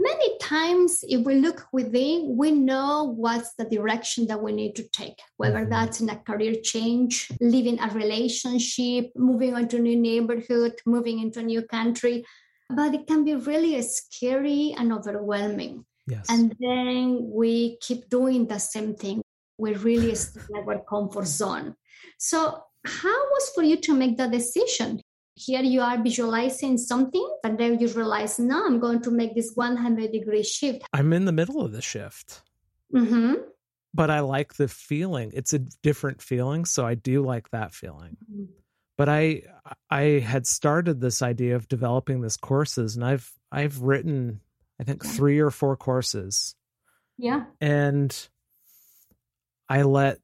many 0.09 0.37
times 0.39 1.03
if 1.07 1.25
we 1.25 1.35
look 1.35 1.65
within 1.71 2.35
we 2.37 2.51
know 2.51 3.13
what's 3.15 3.53
the 3.55 3.65
direction 3.65 4.27
that 4.27 4.41
we 4.41 4.51
need 4.51 4.75
to 4.75 4.83
take 4.89 5.19
whether 5.37 5.59
mm-hmm. 5.59 5.69
that's 5.69 6.01
in 6.01 6.09
a 6.09 6.15
career 6.15 6.55
change 6.61 7.31
leaving 7.39 7.79
a 7.79 7.87
relationship 7.89 9.11
moving 9.15 9.55
on 9.55 9.67
to 9.67 9.77
a 9.77 9.79
new 9.79 9.95
neighborhood 9.95 10.73
moving 10.85 11.19
into 11.19 11.39
a 11.39 11.43
new 11.43 11.61
country. 11.63 12.25
But 12.69 12.93
it 12.93 13.07
can 13.07 13.23
be 13.23 13.35
really 13.35 13.81
scary 13.81 14.73
and 14.77 14.91
overwhelming. 14.93 15.85
Yes. 16.05 16.25
and 16.29 16.53
then 16.59 17.29
we 17.31 17.77
keep 17.79 18.09
doing 18.09 18.45
the 18.47 18.57
same 18.57 18.93
thing. 18.93 19.21
We 19.57 19.73
really 19.75 20.13
stay 20.15 20.41
in 20.49 20.67
our 20.67 20.83
comfort 20.83 21.27
zone. 21.27 21.75
So 22.17 22.61
how 22.85 23.19
was 23.31 23.51
for 23.55 23.63
you 23.63 23.77
to 23.77 23.93
make 23.93 24.17
the 24.17 24.27
decision 24.27 24.99
here 25.35 25.61
you 25.61 25.81
are 25.81 26.01
visualizing 26.01 26.77
something, 26.77 27.27
but 27.41 27.57
then 27.57 27.79
you 27.79 27.87
realize, 27.89 28.39
no, 28.39 28.65
I'm 28.65 28.79
going 28.79 29.01
to 29.01 29.11
make 29.11 29.35
this 29.35 29.51
100 29.55 30.11
degree 30.11 30.43
shift. 30.43 30.83
I'm 30.93 31.13
in 31.13 31.25
the 31.25 31.31
middle 31.31 31.61
of 31.61 31.71
the 31.71 31.81
shift. 31.81 32.41
Mm-hmm. 32.93 33.33
But 33.93 34.09
I 34.09 34.21
like 34.21 34.55
the 34.55 34.67
feeling. 34.67 35.31
It's 35.33 35.53
a 35.53 35.59
different 35.59 36.21
feeling. 36.21 36.65
So 36.65 36.85
I 36.85 36.95
do 36.95 37.23
like 37.23 37.49
that 37.51 37.73
feeling. 37.73 38.17
Mm-hmm. 38.31 38.45
But 38.97 39.09
I 39.09 39.43
I 39.89 40.01
had 40.19 40.45
started 40.45 41.01
this 41.01 41.21
idea 41.21 41.55
of 41.55 41.67
developing 41.67 42.21
this 42.21 42.37
courses 42.37 42.95
and 42.95 43.03
I've 43.03 43.31
I've 43.51 43.81
written 43.81 44.39
I 44.79 44.83
think 44.83 45.03
three 45.03 45.39
or 45.39 45.49
four 45.49 45.75
courses. 45.75 46.55
Yeah. 47.17 47.45
And 47.59 48.15
I 49.69 49.83
let 49.83 50.19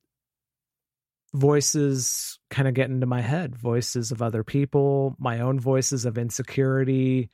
voices 1.33 2.38
kind 2.49 2.67
of 2.67 2.73
get 2.73 2.89
into 2.89 3.05
my 3.05 3.21
head 3.21 3.55
voices 3.55 4.11
of 4.11 4.21
other 4.21 4.43
people 4.43 5.15
my 5.19 5.39
own 5.39 5.59
voices 5.59 6.05
of 6.05 6.17
insecurity 6.17 7.29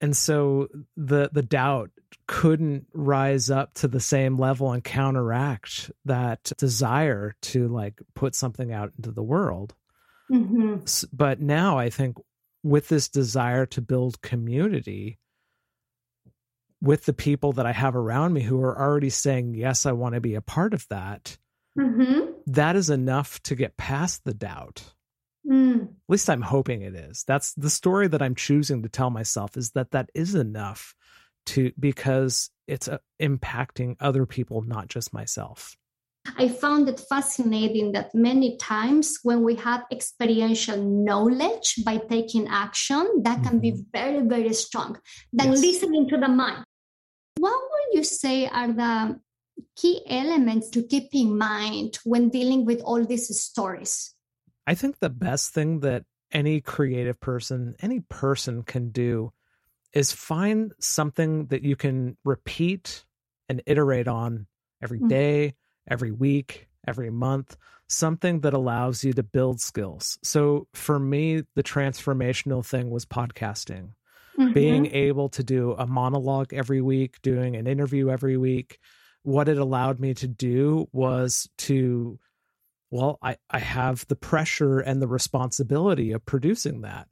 and 0.00 0.16
so 0.16 0.68
the 0.96 1.30
the 1.32 1.42
doubt 1.42 1.90
couldn't 2.26 2.86
rise 2.92 3.50
up 3.50 3.74
to 3.74 3.88
the 3.88 4.00
same 4.00 4.36
level 4.36 4.72
and 4.72 4.82
counteract 4.82 5.90
that 6.04 6.52
desire 6.58 7.34
to 7.42 7.68
like 7.68 8.00
put 8.14 8.34
something 8.34 8.72
out 8.72 8.92
into 8.96 9.12
the 9.12 9.22
world 9.22 9.74
mm-hmm. 10.30 10.76
but 11.12 11.40
now 11.40 11.78
i 11.78 11.88
think 11.88 12.16
with 12.62 12.88
this 12.88 13.08
desire 13.08 13.64
to 13.66 13.80
build 13.80 14.20
community 14.22 15.18
with 16.82 17.04
the 17.04 17.12
people 17.12 17.52
that 17.52 17.66
i 17.66 17.72
have 17.72 17.94
around 17.94 18.32
me 18.32 18.40
who 18.40 18.60
are 18.60 18.78
already 18.78 19.10
saying 19.10 19.54
yes 19.54 19.86
i 19.86 19.92
want 19.92 20.14
to 20.14 20.20
be 20.20 20.34
a 20.34 20.42
part 20.42 20.74
of 20.74 20.86
that 20.88 21.38
Mm-hmm. 21.78 22.32
That 22.46 22.76
is 22.76 22.90
enough 22.90 23.42
to 23.44 23.54
get 23.54 23.76
past 23.76 24.24
the 24.24 24.34
doubt. 24.34 24.82
Mm. 25.48 25.82
At 25.82 25.88
least 26.08 26.28
I'm 26.28 26.42
hoping 26.42 26.82
it 26.82 26.94
is. 26.94 27.24
That's 27.26 27.54
the 27.54 27.70
story 27.70 28.08
that 28.08 28.22
I'm 28.22 28.34
choosing 28.34 28.82
to 28.82 28.88
tell 28.88 29.10
myself 29.10 29.56
is 29.56 29.70
that 29.70 29.92
that 29.92 30.10
is 30.14 30.34
enough 30.34 30.94
to 31.46 31.72
because 31.78 32.50
it's 32.66 32.88
uh, 32.88 32.98
impacting 33.20 33.96
other 34.00 34.26
people, 34.26 34.62
not 34.62 34.88
just 34.88 35.12
myself. 35.12 35.76
I 36.36 36.48
found 36.48 36.88
it 36.88 37.00
fascinating 37.08 37.92
that 37.92 38.14
many 38.14 38.58
times 38.58 39.18
when 39.22 39.42
we 39.42 39.54
have 39.56 39.84
experiential 39.90 40.76
knowledge 40.76 41.76
by 41.84 41.96
taking 41.96 42.46
action, 42.48 43.22
that 43.22 43.42
can 43.42 43.60
mm-hmm. 43.60 43.76
be 43.76 43.84
very, 43.92 44.20
very 44.20 44.52
strong 44.52 44.98
than 45.32 45.52
yes. 45.52 45.60
listening 45.62 46.08
to 46.10 46.18
the 46.18 46.28
mind. 46.28 46.64
What 47.38 47.58
would 47.58 47.96
you 47.96 48.04
say 48.04 48.46
are 48.46 48.68
the 48.70 49.20
key 49.76 50.02
elements 50.08 50.68
to 50.70 50.82
keep 50.82 51.08
in 51.12 51.36
mind 51.36 51.98
when 52.04 52.28
dealing 52.28 52.64
with 52.64 52.80
all 52.82 53.04
these 53.04 53.40
stories? 53.40 54.14
I 54.66 54.74
think 54.74 54.98
the 54.98 55.10
best 55.10 55.52
thing 55.52 55.80
that 55.80 56.04
any 56.32 56.60
creative 56.60 57.18
person, 57.20 57.74
any 57.80 58.00
person 58.00 58.62
can 58.62 58.90
do 58.90 59.32
is 59.92 60.12
find 60.12 60.72
something 60.78 61.46
that 61.46 61.62
you 61.62 61.76
can 61.76 62.16
repeat 62.24 63.04
and 63.48 63.62
iterate 63.66 64.06
on 64.06 64.46
every 64.82 64.98
mm-hmm. 64.98 65.08
mm-hmm. 65.08 65.92
every 65.92 66.12
week, 66.12 66.68
every 66.86 67.10
month, 67.10 67.56
something 67.88 68.40
that 68.40 68.54
allows 68.54 69.02
you 69.04 69.12
to 69.12 69.22
build 69.22 69.60
skills. 69.60 70.18
So 70.22 70.68
for 70.72 70.98
me, 70.98 71.42
the 71.56 71.62
transformational 71.62 72.64
thing 72.64 72.90
was 72.90 73.04
podcasting. 73.04 73.90
Mm-hmm. 74.38 74.52
Being 74.52 74.86
able 74.86 75.28
to 75.30 75.42
do 75.42 75.72
a 75.72 75.86
monologue 75.86 76.54
every 76.54 76.80
week, 76.80 77.20
doing 77.20 77.56
an 77.56 77.66
interview 77.66 78.08
every 78.08 78.36
week, 78.36 78.78
what 79.22 79.48
it 79.48 79.58
allowed 79.58 80.00
me 80.00 80.14
to 80.14 80.26
do 80.28 80.88
was 80.92 81.48
to 81.58 82.18
well 82.90 83.18
i 83.22 83.36
i 83.50 83.58
have 83.58 84.06
the 84.08 84.16
pressure 84.16 84.80
and 84.80 85.00
the 85.00 85.08
responsibility 85.08 86.12
of 86.12 86.24
producing 86.24 86.82
that 86.82 87.08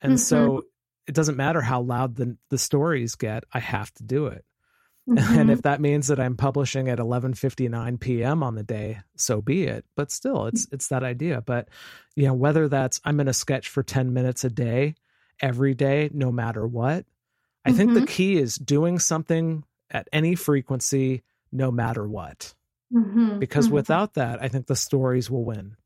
and 0.00 0.14
mm-hmm. 0.14 0.18
so 0.18 0.64
it 1.06 1.14
doesn't 1.14 1.36
matter 1.36 1.60
how 1.60 1.80
loud 1.80 2.16
the 2.16 2.36
the 2.50 2.58
stories 2.58 3.14
get 3.14 3.44
i 3.52 3.58
have 3.58 3.92
to 3.94 4.02
do 4.02 4.26
it 4.26 4.44
mm-hmm. 5.08 5.38
and 5.38 5.50
if 5.50 5.62
that 5.62 5.80
means 5.80 6.08
that 6.08 6.20
i'm 6.20 6.36
publishing 6.36 6.88
at 6.88 6.98
11:59 6.98 7.98
p.m. 8.00 8.42
on 8.42 8.54
the 8.54 8.62
day 8.62 8.98
so 9.16 9.40
be 9.40 9.64
it 9.64 9.84
but 9.96 10.10
still 10.10 10.46
it's 10.46 10.66
it's 10.70 10.88
that 10.88 11.02
idea 11.02 11.40
but 11.40 11.68
you 12.14 12.26
know 12.26 12.34
whether 12.34 12.68
that's 12.68 13.00
i'm 13.04 13.16
going 13.16 13.26
to 13.26 13.32
sketch 13.32 13.68
for 13.68 13.82
10 13.82 14.12
minutes 14.12 14.44
a 14.44 14.50
day 14.50 14.94
every 15.40 15.74
day 15.74 16.10
no 16.12 16.30
matter 16.30 16.66
what 16.66 17.06
i 17.64 17.70
mm-hmm. 17.70 17.78
think 17.78 17.94
the 17.94 18.00
mm-hmm. 18.00 18.06
key 18.06 18.36
is 18.36 18.56
doing 18.56 18.98
something 18.98 19.64
at 19.90 20.08
any 20.12 20.34
frequency 20.34 21.22
no 21.52 21.70
matter 21.70 22.06
what. 22.06 22.54
Mm-hmm, 22.92 23.38
because 23.38 23.66
mm-hmm. 23.66 23.74
without 23.74 24.14
that, 24.14 24.42
I 24.42 24.48
think 24.48 24.66
the 24.66 24.76
stories 24.76 25.30
will 25.30 25.44
win. 25.44 25.76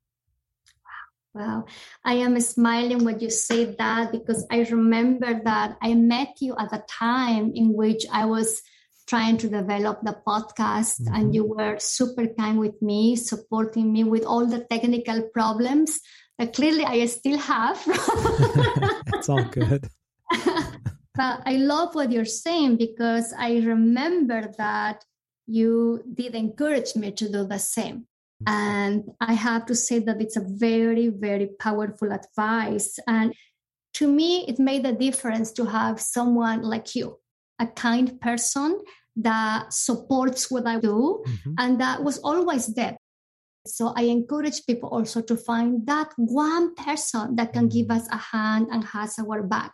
Wow. 1.35 1.65
I 2.05 2.15
am 2.15 2.39
smiling 2.41 3.05
when 3.05 3.19
you 3.21 3.31
say 3.31 3.65
that 3.77 4.13
because 4.13 4.47
I 4.51 4.65
remember 4.71 5.41
that 5.45 5.79
I 5.81 5.95
met 5.95 6.37
you 6.41 6.55
at 6.59 6.73
a 6.73 6.85
time 6.89 7.53
in 7.55 7.73
which 7.73 8.05
I 8.13 8.27
was 8.27 8.61
trying 9.07 9.39
to 9.39 9.49
develop 9.49 10.01
the 10.03 10.17
podcast 10.27 11.01
mm-hmm. 11.01 11.15
and 11.15 11.35
you 11.35 11.45
were 11.45 11.79
super 11.79 12.27
kind 12.27 12.59
with 12.59 12.81
me, 12.83 13.17
supporting 13.17 13.93
me 13.93 14.05
with 14.05 14.25
all 14.25 14.47
the 14.47 14.65
technical 14.71 15.23
problems 15.33 16.01
that 16.39 16.55
clearly 16.55 16.85
I 16.85 17.07
still 17.07 17.39
have. 17.39 17.83
it's 17.87 19.29
all 19.29 19.45
good. 19.45 19.89
but 21.15 21.43
I 21.47 21.57
love 21.57 21.95
what 21.95 22.13
you're 22.13 22.25
saying 22.25 22.77
because 22.77 23.33
I 23.37 23.59
remember 23.59 24.53
that 24.59 25.05
you 25.47 26.03
did 26.15 26.35
encourage 26.35 26.95
me 26.97 27.13
to 27.13 27.31
do 27.31 27.45
the 27.45 27.59
same. 27.59 28.07
And 28.47 29.05
I 29.21 29.35
have 29.35 29.67
to 29.67 29.75
say 29.75 30.01
that 30.01 30.21
it's 30.21 30.37
a 30.37 30.45
very, 30.45 31.09
very 31.09 31.51
powerful 31.61 32.13
advice. 32.13 32.99
And 33.07 33.35
to 33.95 34.09
me, 34.09 34.47
it 34.49 34.59
made 34.59 34.85
a 34.87 34.93
difference 34.93 35.53
to 35.53 35.65
have 35.67 36.01
someone 36.01 36.63
like 36.63 36.95
you, 36.95 37.19
a 37.61 37.67
kind 37.67 38.21
person 38.21 38.81
that 39.17 39.73
supports 39.73 40.51
what 40.51 40.67
I 40.67 40.81
do 40.81 41.23
mm-hmm. 41.27 41.55
and 41.59 41.81
that 41.81 42.03
was 42.03 42.19
always 42.19 42.75
there. 42.75 42.97
So 43.67 43.93
I 43.95 44.05
encourage 44.05 44.67
people 44.67 44.89
also 44.89 45.21
to 45.23 45.37
find 45.37 45.87
that 45.87 46.11
one 46.17 46.75
person 46.75 47.37
that 47.37 47.53
can 47.53 47.69
give 47.69 47.87
mm-hmm. 47.87 47.99
us 48.01 48.09
a 48.11 48.17
hand 48.17 48.69
and 48.73 48.83
has 48.85 49.19
our 49.19 49.43
back. 49.43 49.73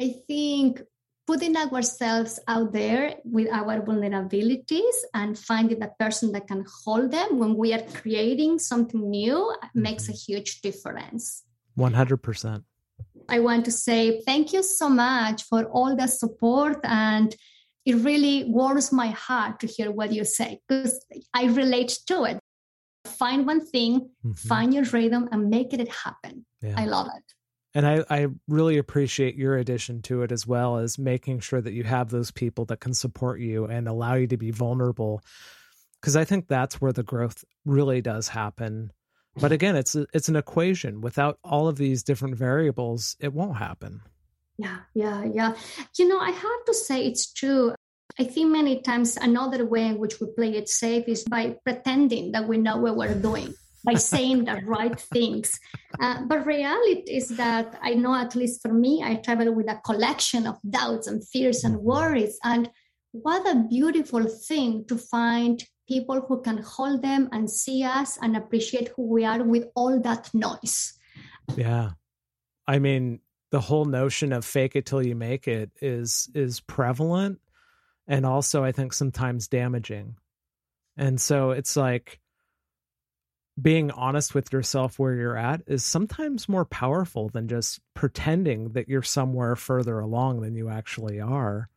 I 0.00 0.14
think 0.28 0.82
putting 1.26 1.56
ourselves 1.56 2.38
out 2.46 2.72
there 2.72 3.16
with 3.24 3.48
our 3.52 3.80
vulnerabilities 3.80 4.96
and 5.12 5.36
finding 5.36 5.80
the 5.80 5.90
person 5.98 6.32
that 6.32 6.46
can 6.46 6.64
hold 6.84 7.10
them 7.10 7.38
when 7.38 7.56
we 7.56 7.72
are 7.72 7.82
creating 7.82 8.58
something 8.58 9.10
new 9.10 9.52
makes 9.74 10.08
a 10.08 10.12
huge 10.12 10.60
difference. 10.60 11.42
100%. 11.76 12.62
I 13.28 13.40
want 13.40 13.64
to 13.64 13.72
say 13.72 14.22
thank 14.24 14.52
you 14.52 14.62
so 14.62 14.88
much 14.88 15.42
for 15.44 15.64
all 15.64 15.96
the 15.96 16.06
support 16.06 16.78
and 16.84 17.34
it 17.84 17.96
really 17.96 18.44
warms 18.44 18.92
my 18.92 19.08
heart 19.08 19.60
to 19.60 19.66
hear 19.66 19.90
what 19.90 20.12
you 20.12 20.24
say 20.24 20.60
because 20.68 21.04
I 21.34 21.46
relate 21.46 21.98
to 22.06 22.24
it. 22.24 22.38
Find 23.04 23.46
one 23.46 23.64
thing, 23.64 24.10
mm-hmm. 24.24 24.32
find 24.32 24.74
your 24.74 24.84
rhythm 24.84 25.28
and 25.32 25.48
make 25.48 25.72
it 25.72 25.88
happen. 25.92 26.46
Yeah. 26.62 26.74
I 26.76 26.86
love 26.86 27.08
it 27.16 27.35
And 27.76 27.86
I, 27.86 28.02
I 28.08 28.28
really 28.48 28.78
appreciate 28.78 29.36
your 29.36 29.58
addition 29.58 30.00
to 30.04 30.22
it 30.22 30.32
as 30.32 30.46
well 30.46 30.78
as 30.78 30.98
making 30.98 31.40
sure 31.40 31.60
that 31.60 31.74
you 31.74 31.84
have 31.84 32.08
those 32.08 32.30
people 32.30 32.64
that 32.64 32.80
can 32.80 32.94
support 32.94 33.38
you 33.38 33.66
and 33.66 33.86
allow 33.86 34.14
you 34.14 34.26
to 34.28 34.38
be 34.38 34.50
vulnerable. 34.50 35.20
Because 36.00 36.16
I 36.16 36.24
think 36.24 36.48
that's 36.48 36.80
where 36.80 36.94
the 36.94 37.02
growth 37.02 37.44
really 37.66 38.00
does 38.00 38.28
happen. 38.28 38.92
But 39.38 39.52
again, 39.52 39.76
it's 39.76 39.94
a, 39.94 40.06
it's 40.14 40.30
an 40.30 40.36
equation. 40.36 41.02
Without 41.02 41.38
all 41.44 41.68
of 41.68 41.76
these 41.76 42.02
different 42.02 42.36
variables, 42.36 43.14
it 43.20 43.34
won't 43.34 43.58
happen. 43.58 44.00
Yeah, 44.56 44.78
yeah, 44.94 45.24
yeah. 45.24 45.54
You 45.98 46.08
know, 46.08 46.18
I 46.18 46.30
have 46.30 46.64
to 46.68 46.72
say 46.72 47.04
it's 47.04 47.30
true. 47.30 47.74
I 48.18 48.24
think 48.24 48.52
many 48.52 48.80
times 48.80 49.18
another 49.18 49.66
way 49.66 49.84
in 49.88 49.98
which 49.98 50.18
we 50.18 50.28
play 50.28 50.56
it 50.56 50.70
safe 50.70 51.06
is 51.08 51.24
by 51.24 51.58
pretending 51.62 52.32
that 52.32 52.48
we 52.48 52.56
know 52.56 52.78
what 52.78 52.96
we're 52.96 53.20
doing 53.20 53.54
by 53.86 53.94
saying 53.94 54.44
the 54.44 54.60
right 54.66 55.00
things. 55.00 55.58
Uh, 56.00 56.22
but 56.26 56.44
reality 56.44 57.04
is 57.08 57.28
that 57.36 57.78
I 57.80 57.94
know, 57.94 58.14
at 58.14 58.34
least 58.34 58.60
for 58.60 58.72
me, 58.72 59.02
I 59.02 59.14
travel 59.14 59.54
with 59.54 59.70
a 59.70 59.80
collection 59.84 60.46
of 60.46 60.58
doubts 60.68 61.06
and 61.06 61.26
fears 61.26 61.64
and 61.64 61.78
worries. 61.78 62.38
And 62.42 62.68
what 63.12 63.48
a 63.48 63.64
beautiful 63.70 64.26
thing 64.26 64.84
to 64.88 64.98
find 64.98 65.64
people 65.88 66.20
who 66.20 66.42
can 66.42 66.58
hold 66.58 67.00
them 67.00 67.28
and 67.32 67.48
see 67.48 67.84
us 67.84 68.18
and 68.20 68.36
appreciate 68.36 68.88
who 68.96 69.06
we 69.06 69.24
are 69.24 69.42
with 69.42 69.68
all 69.76 70.00
that 70.00 70.28
noise. 70.34 70.94
Yeah. 71.56 71.90
I 72.66 72.80
mean, 72.80 73.20
the 73.52 73.60
whole 73.60 73.84
notion 73.84 74.32
of 74.32 74.44
fake 74.44 74.74
it 74.74 74.84
till 74.84 75.06
you 75.06 75.14
make 75.14 75.46
it 75.46 75.70
is 75.80 76.28
is 76.34 76.58
prevalent 76.58 77.38
and 78.08 78.26
also 78.26 78.64
I 78.64 78.72
think 78.72 78.92
sometimes 78.92 79.48
damaging. 79.48 80.16
And 80.96 81.20
so 81.20 81.50
it's 81.50 81.76
like 81.76 82.18
being 83.66 83.90
honest 83.90 84.32
with 84.32 84.52
yourself 84.52 84.96
where 84.96 85.14
you're 85.14 85.36
at 85.36 85.60
is 85.66 85.82
sometimes 85.82 86.48
more 86.48 86.64
powerful 86.64 87.28
than 87.30 87.48
just 87.48 87.80
pretending 87.94 88.68
that 88.74 88.88
you're 88.88 89.02
somewhere 89.02 89.56
further 89.56 89.98
along 89.98 90.40
than 90.40 90.54
you 90.54 90.68
actually 90.68 91.20
are 91.20 91.68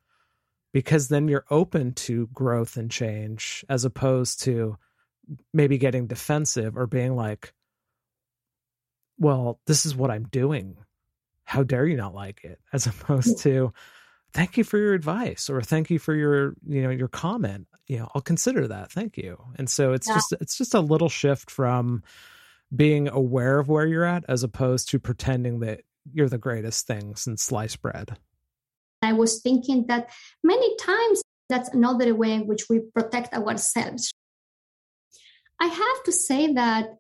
because 0.72 1.08
then 1.08 1.28
you're 1.28 1.48
open 1.50 1.92
to 1.92 2.28
growth 2.28 2.78
and 2.78 2.92
change 2.92 3.66
as 3.70 3.86
opposed 3.86 4.40
to 4.40 4.78
maybe 5.52 5.80
getting 5.80 6.06
defensive 6.06 6.78
or 6.78 6.86
being 6.86 7.16
like 7.16 7.56
well 9.18 9.60
this 9.66 9.88
is 9.88 9.96
what 9.96 10.12
i'm 10.12 10.28
doing. 10.28 10.78
How 11.44 11.64
dare 11.64 11.88
you 11.88 11.98
not 11.98 12.14
like 12.14 12.44
it? 12.44 12.60
as 12.72 12.86
opposed 12.86 13.40
to 13.40 13.74
thank 14.32 14.58
you 14.58 14.64
for 14.64 14.78
your 14.78 14.94
advice 14.94 15.50
or 15.50 15.60
thank 15.64 15.90
you 15.90 15.98
for 15.98 16.14
your 16.14 16.54
you 16.68 16.84
know 16.84 16.92
your 16.92 17.08
comment 17.08 17.66
you 17.90 17.98
know 17.98 18.08
i'll 18.16 18.22
consider 18.22 18.68
that 18.68 18.90
thank 18.92 19.18
you 19.18 19.38
and 19.58 19.70
so 19.70 19.92
it's 19.92 20.08
yeah. 20.08 20.14
just 20.14 20.34
it's 20.40 20.58
just 20.58 20.74
a 20.74 20.80
little 20.80 21.10
shift 21.10 21.52
from 21.52 22.02
being 22.74 23.10
aware 23.10 23.60
of 23.60 23.68
where 23.68 23.86
you're 23.86 24.06
at 24.06 24.24
as 24.30 24.44
opposed 24.44 24.90
to 24.90 25.00
pretending 25.00 25.60
that 25.60 25.82
you're 26.14 26.30
the 26.30 26.38
greatest 26.38 26.88
thing 26.88 27.16
since 27.16 27.44
sliced 27.44 27.82
bread 27.82 28.18
i 29.02 29.12
was 29.12 29.42
thinking 29.42 29.86
that 29.88 30.10
many 30.44 30.76
times 30.78 31.22
that's 31.50 31.70
another 31.70 32.14
way 32.16 32.32
in 32.32 32.48
which 32.48 32.70
we 32.70 32.80
protect 32.80 33.34
ourselves 33.34 34.14
i 35.60 35.66
have 35.66 36.04
to 36.06 36.14
say 36.14 36.54
that 36.54 36.96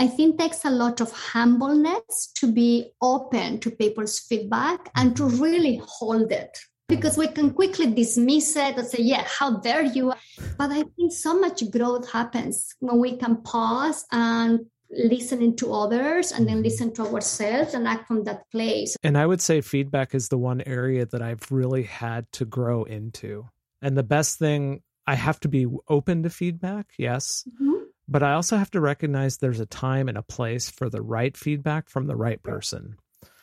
I 0.00 0.06
think 0.06 0.38
takes 0.38 0.64
a 0.64 0.70
lot 0.70 1.00
of 1.00 1.10
humbleness 1.10 2.30
to 2.36 2.52
be 2.52 2.92
open 3.02 3.58
to 3.58 3.70
people's 3.72 4.20
feedback 4.20 4.92
and 4.94 5.16
to 5.16 5.24
mm-hmm. 5.24 5.42
really 5.42 5.82
hold 5.84 6.30
it 6.30 6.56
because 6.88 7.16
we 7.16 7.28
can 7.28 7.52
quickly 7.52 7.86
dismiss 7.86 8.56
it 8.56 8.76
and 8.76 8.86
say, 8.86 9.02
yeah, 9.02 9.24
how 9.26 9.58
dare 9.58 9.82
you? 9.82 10.12
But 10.56 10.70
I 10.70 10.84
think 10.96 11.12
so 11.12 11.38
much 11.38 11.70
growth 11.70 12.10
happens 12.10 12.74
when 12.80 12.98
we 12.98 13.16
can 13.16 13.42
pause 13.42 14.06
and 14.10 14.66
listening 14.90 15.54
to 15.56 15.74
others 15.74 16.32
and 16.32 16.46
then 16.46 16.56
mm-hmm. 16.56 16.64
listen 16.64 16.94
to 16.94 17.06
ourselves 17.06 17.74
and 17.74 17.86
act 17.86 18.08
from 18.08 18.24
that 18.24 18.50
place. 18.50 18.96
And 19.02 19.18
I 19.18 19.26
would 19.26 19.42
say 19.42 19.60
feedback 19.60 20.14
is 20.14 20.28
the 20.28 20.38
one 20.38 20.62
area 20.62 21.04
that 21.06 21.20
I've 21.20 21.52
really 21.52 21.82
had 21.82 22.30
to 22.32 22.46
grow 22.46 22.84
into. 22.84 23.46
And 23.82 23.96
the 23.96 24.02
best 24.02 24.38
thing, 24.38 24.82
I 25.06 25.14
have 25.14 25.38
to 25.40 25.48
be 25.48 25.66
open 25.88 26.22
to 26.22 26.30
feedback, 26.30 26.86
yes. 26.98 27.44
Mm-hmm 27.48 27.78
but 28.08 28.22
I 28.22 28.32
also 28.32 28.56
have 28.56 28.70
to 28.70 28.80
recognize 28.80 29.36
there's 29.36 29.60
a 29.60 29.66
time 29.66 30.08
and 30.08 30.16
a 30.16 30.22
place 30.22 30.70
for 30.70 30.88
the 30.88 31.02
right 31.02 31.36
feedback 31.36 31.90
from 31.90 32.06
the 32.06 32.16
right 32.16 32.42
person. 32.42 32.96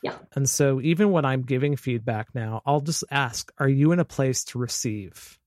Yeah. 0.06 0.14
And 0.36 0.47
so 0.47 0.80
even 0.82 1.10
when 1.10 1.26
I'm 1.26 1.41
giving 1.41 1.76
feedback 1.76 2.28
now, 2.36 2.62
I'll 2.64 2.82
just 2.82 3.03
ask, 3.10 3.51
are 3.58 3.68
you 3.68 3.91
in 3.91 3.99
a 3.99 4.06
place 4.06 4.43
to 4.45 4.60
receive? 4.60 5.39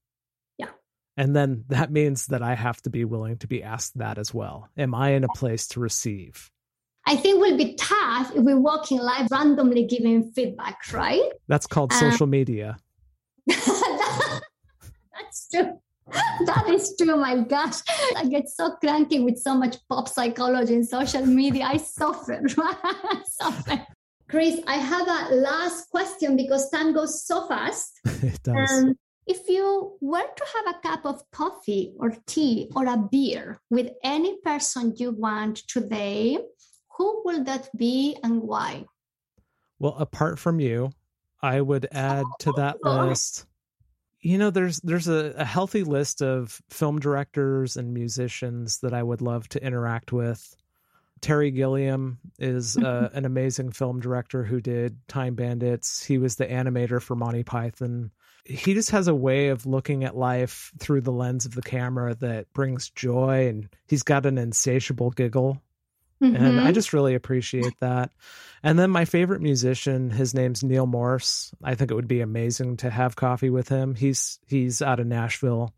Yeah. 0.58 0.70
And 1.16 1.36
then 1.36 1.64
that 1.68 1.92
means 1.92 2.26
that 2.26 2.42
I 2.42 2.56
have 2.56 2.82
to 2.82 2.90
be 2.90 3.04
willing 3.04 3.36
to 3.38 3.46
be 3.46 3.62
asked 3.62 3.96
that 3.98 4.18
as 4.18 4.34
well. 4.34 4.68
Am 4.76 4.96
I 4.96 5.10
in 5.10 5.22
a 5.22 5.28
place 5.28 5.68
to 5.68 5.80
receive? 5.80 6.50
I 7.06 7.14
think 7.14 7.40
will 7.40 7.56
be 7.56 7.74
tough 7.74 8.32
if 8.34 8.42
we 8.42 8.54
walk 8.54 8.90
in 8.90 8.98
life 8.98 9.28
randomly 9.30 9.86
giving 9.86 10.32
feedback, 10.32 10.92
right? 10.92 11.30
That's 11.46 11.68
called 11.68 11.92
um, 11.92 11.98
social 12.00 12.26
media. 12.26 12.78
that's 13.46 13.62
true. 15.54 15.78
that 16.46 16.68
is 16.68 16.96
true. 17.00 17.16
My 17.16 17.42
gosh, 17.42 17.76
I 18.16 18.24
get 18.24 18.48
so 18.48 18.72
cranky 18.80 19.20
with 19.20 19.38
so 19.38 19.54
much 19.54 19.76
pop 19.88 20.08
psychology 20.08 20.74
and 20.74 20.88
social 20.88 21.24
media. 21.24 21.66
I 21.66 21.76
suffer. 21.76 22.42
I 22.58 23.22
suffer. 23.24 23.86
Chris, 24.28 24.60
I 24.66 24.76
have 24.76 25.08
a 25.08 25.34
last 25.34 25.88
question 25.90 26.36
because 26.36 26.70
time 26.70 26.92
goes 26.92 27.24
so 27.24 27.46
fast. 27.48 27.98
it 28.04 28.42
does. 28.42 28.70
Um, 28.70 28.94
if 29.26 29.48
you 29.48 29.96
were 30.00 30.22
to 30.22 30.44
have 30.56 30.74
a 30.74 30.80
cup 30.80 31.06
of 31.06 31.22
coffee 31.30 31.92
or 31.98 32.14
tea 32.26 32.70
or 32.74 32.86
a 32.86 32.96
beer 32.96 33.60
with 33.70 33.90
any 34.02 34.38
person 34.44 34.94
you 34.96 35.12
want 35.12 35.56
today, 35.68 36.38
who 36.96 37.22
will 37.24 37.44
that 37.44 37.68
be 37.76 38.16
and 38.22 38.42
why? 38.42 38.84
Well, 39.78 39.96
apart 39.98 40.38
from 40.38 40.60
you, 40.60 40.90
I 41.40 41.60
would 41.60 41.86
add 41.92 42.24
to 42.40 42.52
that 42.56 42.78
oh. 42.84 43.06
list 43.06 43.46
you 44.20 44.36
know 44.36 44.50
there's 44.50 44.80
there's 44.80 45.08
a, 45.08 45.32
a, 45.36 45.44
healthy 45.44 45.84
list 45.84 46.22
of 46.22 46.60
film 46.70 46.98
directors 46.98 47.76
and 47.76 47.94
musicians 47.94 48.80
that 48.80 48.92
i 48.92 49.02
would 49.02 49.20
love 49.20 49.48
to 49.48 49.62
interact 49.64 50.12
with 50.12 50.56
terry 51.20 51.50
gilliam 51.50 52.18
is 52.38 52.76
uh, 52.78 53.10
an 53.12 53.24
amazing 53.24 53.70
film 53.70 54.00
director 54.00 54.44
who 54.44 54.60
did 54.60 54.96
time 55.08 55.34
bandits 55.34 56.04
he 56.04 56.18
was 56.18 56.36
the 56.36 56.46
animator 56.46 57.00
for 57.00 57.14
monty 57.14 57.42
python 57.42 58.10
he 58.44 58.72
just 58.72 58.90
has 58.90 59.08
a 59.08 59.14
way 59.14 59.48
of 59.48 59.66
looking 59.66 60.04
at 60.04 60.16
life 60.16 60.72
through 60.78 61.02
the 61.02 61.12
lens 61.12 61.44
of 61.44 61.54
the 61.54 61.62
camera 61.62 62.14
that 62.14 62.50
brings 62.54 62.88
joy 62.90 63.46
and 63.48 63.68
he's 63.86 64.02
got 64.02 64.24
an 64.24 64.38
insatiable 64.38 65.10
giggle 65.10 65.60
Mm-hmm. 66.22 66.36
And 66.36 66.60
I 66.60 66.64
mm-hmm. 66.64 66.72
just 66.72 66.92
really 66.92 67.14
appreciate 67.14 67.78
that. 67.80 68.10
And 68.62 68.78
then 68.78 68.90
my 68.90 69.04
favorite 69.04 69.40
musician, 69.40 70.10
his 70.10 70.34
name's 70.34 70.64
Neal 70.64 70.86
Morse. 70.86 71.52
I 71.62 71.74
think 71.74 71.90
it 71.90 71.94
would 71.94 72.08
be 72.08 72.20
amazing 72.20 72.78
to 72.78 72.90
have 72.90 73.14
coffee 73.14 73.50
with 73.50 73.68
him. 73.68 73.94
He's 73.94 74.40
he's 74.46 74.82
out 74.82 74.98
of 74.98 75.06
Nashville. 75.06 75.74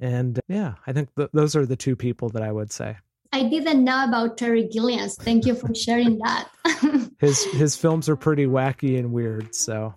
And 0.00 0.40
yeah, 0.48 0.74
I 0.86 0.92
think 0.92 1.14
th- 1.16 1.30
those 1.32 1.54
are 1.54 1.66
the 1.66 1.76
two 1.76 1.96
people 1.96 2.30
that 2.30 2.42
I 2.42 2.50
would 2.50 2.72
say. 2.72 2.96
I 3.32 3.44
didn't 3.44 3.84
know 3.84 4.04
about 4.04 4.38
Terry 4.38 4.66
Gilliam. 4.66 5.08
Thank 5.08 5.44
you 5.46 5.54
for 5.54 5.74
sharing 5.74 6.18
that. 6.18 6.48
his 7.18 7.44
his 7.44 7.76
films 7.76 8.08
are 8.08 8.16
pretty 8.16 8.46
wacky 8.46 8.98
and 8.98 9.12
weird, 9.12 9.54
so 9.54 9.94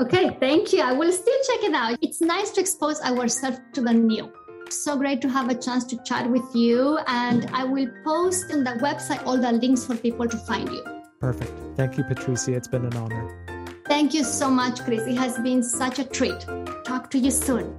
Okay, 0.00 0.36
thank 0.40 0.72
you. 0.72 0.80
I 0.80 0.92
will 0.92 1.12
still 1.12 1.38
check 1.46 1.62
it 1.62 1.74
out. 1.74 1.98
It's 2.02 2.20
nice 2.20 2.50
to 2.52 2.60
expose 2.60 3.00
ourselves 3.00 3.60
to 3.74 3.80
the 3.80 3.92
new. 3.92 4.32
So 4.70 4.96
great 4.96 5.20
to 5.22 5.28
have 5.28 5.50
a 5.50 5.54
chance 5.54 5.84
to 5.84 6.02
chat 6.02 6.28
with 6.28 6.44
you. 6.54 6.98
And 7.06 7.48
I 7.52 7.64
will 7.64 7.88
post 8.04 8.52
on 8.52 8.64
the 8.64 8.72
website 8.82 9.24
all 9.24 9.38
the 9.38 9.52
links 9.52 9.84
for 9.84 9.96
people 9.96 10.26
to 10.26 10.36
find 10.38 10.68
you. 10.68 10.84
Perfect. 11.20 11.52
Thank 11.76 11.96
you, 11.96 12.04
Patricia. 12.04 12.54
It's 12.54 12.66
been 12.66 12.84
an 12.84 12.96
honor. 12.96 13.76
Thank 13.86 14.14
you 14.14 14.24
so 14.24 14.50
much, 14.50 14.80
Chris. 14.80 15.02
It 15.06 15.16
has 15.16 15.38
been 15.38 15.62
such 15.62 15.98
a 15.98 16.04
treat. 16.04 16.40
Talk 16.84 17.10
to 17.10 17.18
you 17.18 17.30
soon. 17.30 17.76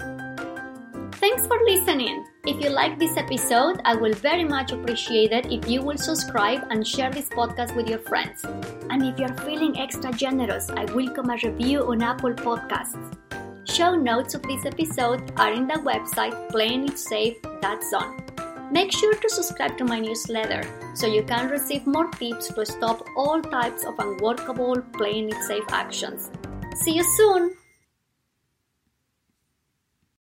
Thanks 1.13 1.47
for 1.47 1.59
listening. 1.65 2.25
If 2.47 2.63
you 2.63 2.69
like 2.69 2.99
this 2.99 3.17
episode, 3.17 3.81
I 3.85 3.95
will 3.95 4.13
very 4.13 4.43
much 4.43 4.71
appreciate 4.71 5.31
it 5.31 5.51
if 5.51 5.67
you 5.67 5.81
will 5.81 5.97
subscribe 5.97 6.67
and 6.69 6.87
share 6.87 7.09
this 7.09 7.27
podcast 7.29 7.75
with 7.75 7.89
your 7.89 7.97
friends. 7.97 8.45
And 8.91 9.01
if 9.01 9.17
you're 9.17 9.35
feeling 9.37 9.79
extra 9.79 10.11
generous, 10.11 10.69
I 10.69 10.85
welcome 10.93 11.31
a 11.31 11.37
review 11.43 11.87
on 11.87 12.03
Apple 12.03 12.35
Podcasts. 12.35 13.17
Show 13.67 13.95
notes 13.95 14.35
of 14.35 14.43
this 14.43 14.63
episode 14.63 15.31
are 15.37 15.53
in 15.53 15.67
the 15.67 15.81
website 15.89 16.51
playingitsafe.zone. 16.51 18.71
Make 18.71 18.91
sure 18.91 19.15
to 19.15 19.29
subscribe 19.29 19.75
to 19.79 19.83
my 19.83 19.99
newsletter 19.99 20.61
so 20.93 21.07
you 21.07 21.23
can 21.23 21.49
receive 21.49 21.87
more 21.87 22.11
tips 22.11 22.49
to 22.49 22.63
stop 22.63 23.07
all 23.17 23.41
types 23.41 23.83
of 23.85 23.97
unworkable 23.97 24.83
playing 24.93 25.29
it 25.29 25.41
safe 25.47 25.65
actions. 25.69 26.29
See 26.75 26.93
you 26.93 27.03
soon! 27.17 27.55